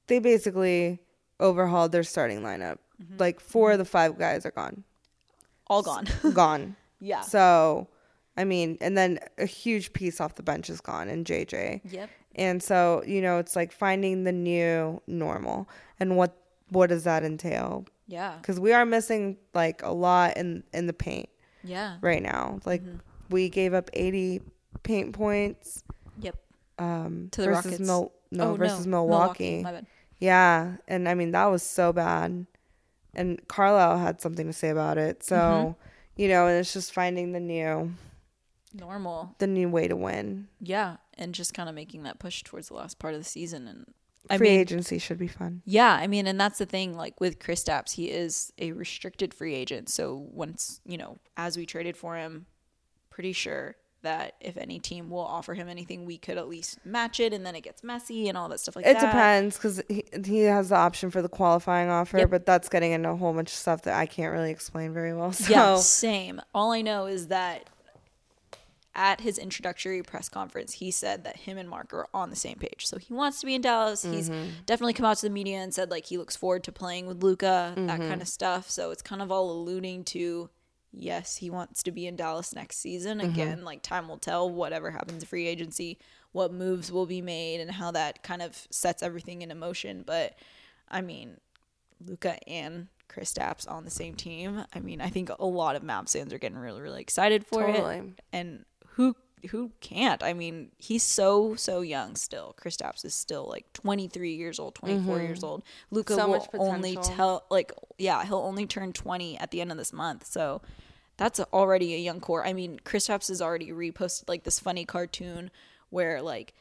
they 0.06 0.18
basically 0.18 1.00
overhauled 1.40 1.92
their 1.92 2.02
starting 2.04 2.40
lineup. 2.42 2.78
Mm-hmm. 3.02 3.16
Like 3.18 3.40
four 3.40 3.72
of 3.72 3.78
the 3.78 3.84
five 3.84 4.18
guys 4.18 4.46
are 4.46 4.50
gone, 4.52 4.84
all 5.66 5.82
gone. 5.82 6.06
gone. 6.32 6.76
yeah. 7.00 7.20
So, 7.22 7.88
I 8.36 8.44
mean, 8.44 8.78
and 8.80 8.96
then 8.96 9.18
a 9.38 9.46
huge 9.46 9.92
piece 9.92 10.20
off 10.20 10.34
the 10.36 10.42
bench 10.42 10.70
is 10.70 10.80
gone 10.80 11.08
and 11.08 11.26
JJ. 11.26 11.80
Yep. 11.90 12.10
And 12.36 12.62
so 12.62 13.02
you 13.06 13.20
know 13.22 13.38
it's 13.38 13.56
like 13.56 13.72
finding 13.72 14.24
the 14.24 14.32
new 14.32 15.00
normal 15.06 15.68
and 15.98 16.16
what 16.16 16.36
what 16.68 16.88
does 16.88 17.04
that 17.04 17.22
entail? 17.24 17.86
Yeah. 18.08 18.36
Because 18.40 18.60
we 18.60 18.72
are 18.72 18.84
missing 18.86 19.36
like 19.54 19.82
a 19.82 19.90
lot 19.92 20.36
in 20.36 20.62
in 20.72 20.86
the 20.86 20.92
paint 20.92 21.28
Yeah. 21.64 21.96
right 22.00 22.22
now. 22.22 22.60
Like 22.64 22.82
Mm-hmm. 22.82 22.98
we 23.30 23.48
gave 23.48 23.72
up 23.74 23.90
80 23.94 24.40
paint 24.84 25.12
points 25.14 25.82
Yep. 26.20 26.36
Um 26.78 27.28
To 27.32 27.40
the 27.42 27.46
versus 27.48 27.64
Rockets. 27.64 27.86
Mil- 27.86 28.12
no 28.30 28.50
Oh, 28.50 28.54
versus 28.54 28.86
Milwaukee. 28.86 29.62
My 29.62 29.72
bad. 29.72 29.86
Yeah, 30.18 30.76
and 30.88 31.08
I 31.08 31.14
mean 31.14 31.30
that 31.32 31.46
was 31.46 31.62
so 31.62 31.92
bad. 31.92 32.46
And 33.14 33.48
Carlisle 33.48 33.98
had 33.98 34.20
something 34.20 34.46
to 34.46 34.52
say 34.52 34.68
about 34.68 34.98
it. 34.98 35.22
So, 35.24 35.36
Mm-hmm. 35.36 36.20
you 36.22 36.28
know, 36.28 36.46
and 36.48 36.58
it's 36.58 36.72
just 36.72 36.92
finding 36.92 37.32
the 37.32 37.40
new 37.40 37.92
Normal. 38.74 39.34
the 39.38 39.46
new 39.46 39.68
way 39.68 39.88
to 39.88 39.96
win. 39.96 40.48
Yeah, 40.60 40.96
and 41.16 41.34
just 41.34 41.54
kind 41.54 41.68
of 41.68 41.74
making 41.74 42.02
that 42.02 42.18
push 42.18 42.42
towards 42.42 42.68
the 42.68 42.74
last 42.74 42.98
part 42.98 43.14
of 43.14 43.20
the 43.20 43.24
season 43.24 43.66
and 43.68 43.86
I 44.28 44.38
Free 44.38 44.50
mean, 44.50 44.60
agency 44.60 44.98
should 44.98 45.18
be 45.18 45.28
fun. 45.28 45.62
yeah, 45.64 45.92
I 45.94 46.08
mean, 46.08 46.26
and 46.26 46.38
that's 46.40 46.58
the 46.58 46.66
thing. 46.66 46.96
Like 46.96 47.20
with 47.20 47.38
Kristaps, 47.38 47.92
he 47.92 48.10
is 48.10 48.52
a 48.58 48.72
restricted 48.72 49.32
free 49.32 49.54
agent. 49.54 49.88
So 49.88 50.26
once 50.32 50.80
you 50.84 50.98
know, 50.98 51.18
as 51.36 51.56
we 51.56 51.64
traded 51.64 51.96
for 51.96 52.16
him, 52.16 52.46
pretty 53.08 53.32
sure 53.32 53.76
that 54.06 54.34
if 54.40 54.56
any 54.56 54.78
team 54.78 55.10
will 55.10 55.18
offer 55.18 55.52
him 55.52 55.68
anything, 55.68 56.06
we 56.06 56.16
could 56.16 56.38
at 56.38 56.48
least 56.48 56.78
match 56.86 57.18
it, 57.18 57.32
and 57.32 57.44
then 57.44 57.56
it 57.56 57.62
gets 57.62 57.82
messy 57.82 58.28
and 58.28 58.38
all 58.38 58.48
that 58.48 58.60
stuff 58.60 58.76
like 58.76 58.86
It 58.86 58.94
that. 58.94 59.02
It 59.02 59.06
depends 59.06 59.56
because 59.56 59.82
he, 59.88 60.04
he 60.24 60.42
has 60.42 60.68
the 60.68 60.76
option 60.76 61.10
for 61.10 61.22
the 61.22 61.28
qualifying 61.28 61.88
offer, 61.88 62.18
Yep. 62.18 62.30
but 62.30 62.46
that's 62.46 62.68
getting 62.68 62.92
into 62.92 63.10
a 63.10 63.16
whole 63.16 63.32
bunch 63.32 63.50
of 63.50 63.56
stuff 63.56 63.82
that 63.82 63.98
I 63.98 64.06
can't 64.06 64.32
really 64.32 64.52
explain 64.52 64.92
very 64.92 65.12
well. 65.12 65.32
So, 65.36 65.52
Yeah, 65.52 65.76
same. 65.76 66.40
All 66.54 66.70
I 66.70 66.82
know 66.82 67.06
is 67.06 67.26
that 67.26 67.68
at 68.94 69.20
his 69.20 69.38
introductory 69.38 70.02
press 70.02 70.28
conference, 70.28 70.74
he 70.74 70.90
said 70.90 71.24
that 71.24 71.36
him 71.36 71.58
and 71.58 71.68
Mark 71.68 71.92
are 71.92 72.08
on 72.14 72.30
the 72.30 72.36
same 72.36 72.56
page. 72.56 72.86
So 72.86 72.96
he 72.96 73.12
wants 73.12 73.40
to 73.40 73.46
be 73.46 73.54
in 73.54 73.60
Dallas. 73.60 74.02
He's 74.02 74.30
mm-hmm. 74.30 74.50
definitely 74.64 74.94
come 74.94 75.04
out 75.04 75.18
to 75.18 75.26
the 75.26 75.30
media 75.30 75.58
and 75.58 75.74
said 75.74 75.90
like 75.90 76.06
he 76.06 76.16
looks 76.16 76.34
forward 76.34 76.64
to 76.64 76.72
playing 76.72 77.06
with 77.06 77.22
Luka, 77.22 77.74
that 77.76 78.00
mm-hmm. 78.00 78.08
kind 78.08 78.22
of 78.22 78.28
stuff. 78.28 78.70
So 78.70 78.90
it's 78.92 79.02
kind 79.02 79.20
of 79.20 79.30
all 79.30 79.50
alluding 79.50 80.04
to 80.04 80.48
yes, 80.92 81.36
he 81.36 81.50
wants 81.50 81.82
to 81.84 81.92
be 81.92 82.06
in 82.06 82.16
Dallas 82.16 82.54
next 82.54 82.78
season. 82.78 83.18
Mm-hmm. 83.18 83.30
Again, 83.30 83.64
like 83.64 83.82
time 83.82 84.08
will 84.08 84.18
tell 84.18 84.50
whatever 84.50 84.90
happens 84.90 85.22
in 85.22 85.28
free 85.28 85.46
agency, 85.46 85.98
what 86.32 86.52
moves 86.52 86.90
will 86.90 87.06
be 87.06 87.22
made 87.22 87.60
and 87.60 87.70
how 87.70 87.90
that 87.92 88.22
kind 88.22 88.42
of 88.42 88.66
sets 88.70 89.02
everything 89.02 89.42
into 89.42 89.54
motion. 89.54 90.02
But 90.06 90.34
I 90.88 91.00
mean, 91.00 91.38
Luka 92.04 92.38
and 92.48 92.88
Kristaps 93.08 93.70
on 93.70 93.84
the 93.84 93.90
same 93.90 94.14
team. 94.14 94.64
I 94.74 94.80
mean, 94.80 95.00
I 95.00 95.08
think 95.08 95.30
a 95.38 95.44
lot 95.44 95.76
of 95.76 95.82
Mavs 95.82 96.12
fans 96.12 96.32
are 96.32 96.38
getting 96.38 96.58
really, 96.58 96.80
really 96.80 97.00
excited 97.00 97.46
for 97.46 97.64
Totally. 97.64 97.98
it. 97.98 98.20
And 98.32 98.64
who 98.90 99.16
who 99.50 99.70
can't? 99.80 100.22
I 100.22 100.32
mean, 100.32 100.70
he's 100.78 101.02
so 101.02 101.54
so 101.54 101.80
young 101.80 102.16
still. 102.16 102.54
Kristaps 102.60 103.04
is 103.04 103.14
still 103.14 103.46
like 103.48 103.72
23 103.74 104.34
years 104.34 104.58
old, 104.58 104.74
24 104.74 105.20
years 105.20 105.44
old. 105.44 105.62
Luka 105.90 106.14
Mm-hmm. 106.14 106.32
So 106.32 106.58
will 106.58 106.62
only 106.68 106.96
tell 106.96 107.44
like 107.50 107.72
yeah, 107.98 108.24
he'll 108.24 108.38
only 108.38 108.66
turn 108.66 108.92
20 108.92 109.38
at 109.38 109.50
the 109.50 109.60
end 109.60 109.70
of 109.70 109.76
this 109.76 109.92
month. 109.92 110.26
So 110.26 110.62
that's 111.16 111.40
already 111.40 111.94
a 111.94 111.98
young 111.98 112.20
core. 112.20 112.46
I 112.46 112.52
mean, 112.52 112.78
Kristaps 112.84 113.28
has 113.28 113.40
already 113.40 113.68
reposted 113.68 114.28
like 114.28 114.44
this 114.44 114.58
funny 114.58 114.84
cartoon 114.84 115.50
where 115.90 116.20
like 116.22 116.54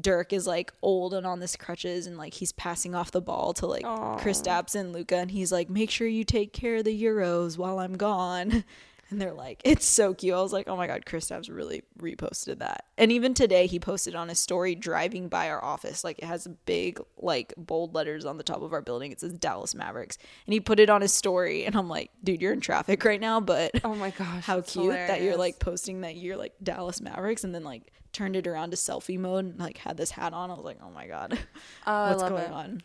Dirk 0.00 0.32
is 0.32 0.46
like 0.46 0.72
old 0.80 1.12
and 1.12 1.26
on 1.26 1.40
this 1.40 1.54
crutches 1.56 2.06
and 2.06 2.16
like 2.16 2.34
he's 2.34 2.52
passing 2.52 2.94
off 2.94 3.10
the 3.10 3.20
ball 3.20 3.52
to 3.54 3.66
like 3.66 3.84
Kristaps 3.84 4.74
and 4.74 4.92
Luka 4.92 5.16
and 5.16 5.30
he's 5.30 5.52
like, 5.52 5.68
make 5.68 5.90
sure 5.90 6.06
you 6.06 6.24
take 6.24 6.52
care 6.52 6.76
of 6.76 6.84
the 6.84 7.02
Euros 7.02 7.58
while 7.58 7.78
I'm 7.78 7.96
gone. 7.96 8.64
And 9.12 9.20
they're 9.20 9.34
like, 9.34 9.60
it's 9.62 9.84
so 9.84 10.14
cute. 10.14 10.34
I 10.34 10.40
was 10.40 10.54
like, 10.54 10.68
oh 10.68 10.76
my 10.76 10.86
God, 10.86 11.04
Chris 11.04 11.30
really 11.50 11.82
reposted 12.00 12.60
that. 12.60 12.86
And 12.96 13.12
even 13.12 13.34
today, 13.34 13.66
he 13.66 13.78
posted 13.78 14.14
on 14.14 14.30
his 14.30 14.38
story 14.38 14.74
driving 14.74 15.28
by 15.28 15.50
our 15.50 15.62
office. 15.62 16.02
Like 16.02 16.18
it 16.18 16.24
has 16.24 16.48
big, 16.64 16.98
like 17.18 17.52
bold 17.58 17.94
letters 17.94 18.24
on 18.24 18.38
the 18.38 18.42
top 18.42 18.62
of 18.62 18.72
our 18.72 18.80
building. 18.80 19.12
It 19.12 19.20
says 19.20 19.34
Dallas 19.34 19.74
Mavericks. 19.74 20.16
And 20.46 20.54
he 20.54 20.60
put 20.60 20.80
it 20.80 20.88
on 20.88 21.02
his 21.02 21.12
story. 21.12 21.66
And 21.66 21.76
I'm 21.76 21.90
like, 21.90 22.10
dude, 22.24 22.40
you're 22.40 22.54
in 22.54 22.60
traffic 22.60 23.04
right 23.04 23.20
now, 23.20 23.38
but 23.38 23.72
oh 23.84 23.94
my 23.94 24.10
gosh, 24.10 24.42
how 24.44 24.62
cute 24.62 24.92
that 24.92 25.20
you're 25.20 25.36
like 25.36 25.58
posting 25.58 26.00
that 26.00 26.16
you're 26.16 26.38
like 26.38 26.54
Dallas 26.62 27.02
Mavericks 27.02 27.44
and 27.44 27.54
then 27.54 27.64
like 27.64 27.92
turned 28.12 28.34
it 28.34 28.46
around 28.46 28.70
to 28.70 28.76
selfie 28.78 29.18
mode 29.18 29.44
and 29.44 29.58
like 29.58 29.76
had 29.76 29.98
this 29.98 30.10
hat 30.10 30.32
on. 30.32 30.50
I 30.50 30.54
was 30.54 30.64
like, 30.64 30.78
oh 30.82 30.90
my 30.90 31.06
god, 31.06 31.38
Oh, 31.86 31.92
I 31.92 32.10
what's 32.14 32.22
going 32.22 32.44
it. 32.44 32.50
on? 32.50 32.82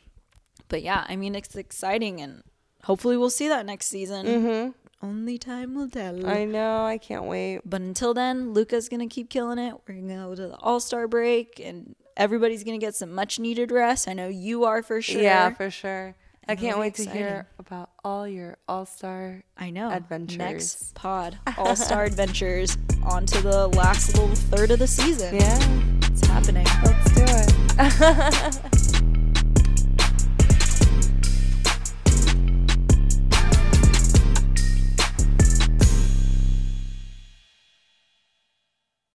But 0.67 0.81
yeah, 0.81 1.05
I 1.07 1.15
mean 1.15 1.35
it's 1.35 1.55
exciting 1.55 2.19
and 2.19 2.43
hopefully 2.83 3.17
we'll 3.17 3.29
see 3.29 3.47
that 3.47 3.65
next 3.65 3.87
season. 3.87 4.25
Mm-hmm. 4.25 5.05
Only 5.05 5.37
time 5.37 5.75
will 5.75 5.89
tell. 5.89 6.25
I 6.27 6.45
know. 6.45 6.83
I 6.85 6.97
can't 6.97 7.25
wait. 7.25 7.61
but 7.65 7.81
until 7.81 8.13
then, 8.13 8.53
Luka's 8.53 8.89
gonna 8.89 9.07
keep 9.07 9.29
killing 9.29 9.59
it. 9.59 9.75
We're 9.87 9.95
gonna 9.95 10.15
go 10.27 10.35
to 10.35 10.47
the 10.47 10.55
All 10.57 10.79
Star 10.79 11.07
break 11.07 11.61
and 11.63 11.95
everybody's 12.15 12.63
gonna 12.63 12.79
get 12.79 12.95
some 12.95 13.13
much 13.13 13.37
needed 13.39 13.71
rest. 13.71 14.07
I 14.07 14.13
know 14.13 14.27
you 14.27 14.63
are 14.65 14.81
for 14.81 15.01
sure. 15.01 15.21
Yeah, 15.21 15.51
for 15.51 15.69
sure. 15.69 16.15
I 16.49 16.55
can't 16.55 16.77
really 16.77 16.87
wait 16.87 16.95
to 16.95 17.09
hear 17.09 17.47
about 17.59 17.89
all 18.05 18.25
your 18.25 18.55
all 18.69 18.85
star. 18.85 19.43
I 19.57 19.69
know. 19.69 19.91
Adventures. 19.91 20.37
Next 20.37 20.95
pod, 20.95 21.37
All 21.57 21.75
Star 21.75 22.05
Adventures, 22.05 22.77
on 23.03 23.25
to 23.25 23.41
the 23.41 23.67
last 23.67 24.15
little 24.17 24.33
third 24.33 24.71
of 24.71 24.79
the 24.79 24.87
season. 24.87 25.35
Yeah, 25.35 25.59
It's 26.03 26.25
happening. 26.25 26.65
let's 26.85 27.13
do 27.13 27.25
it. 27.27 28.73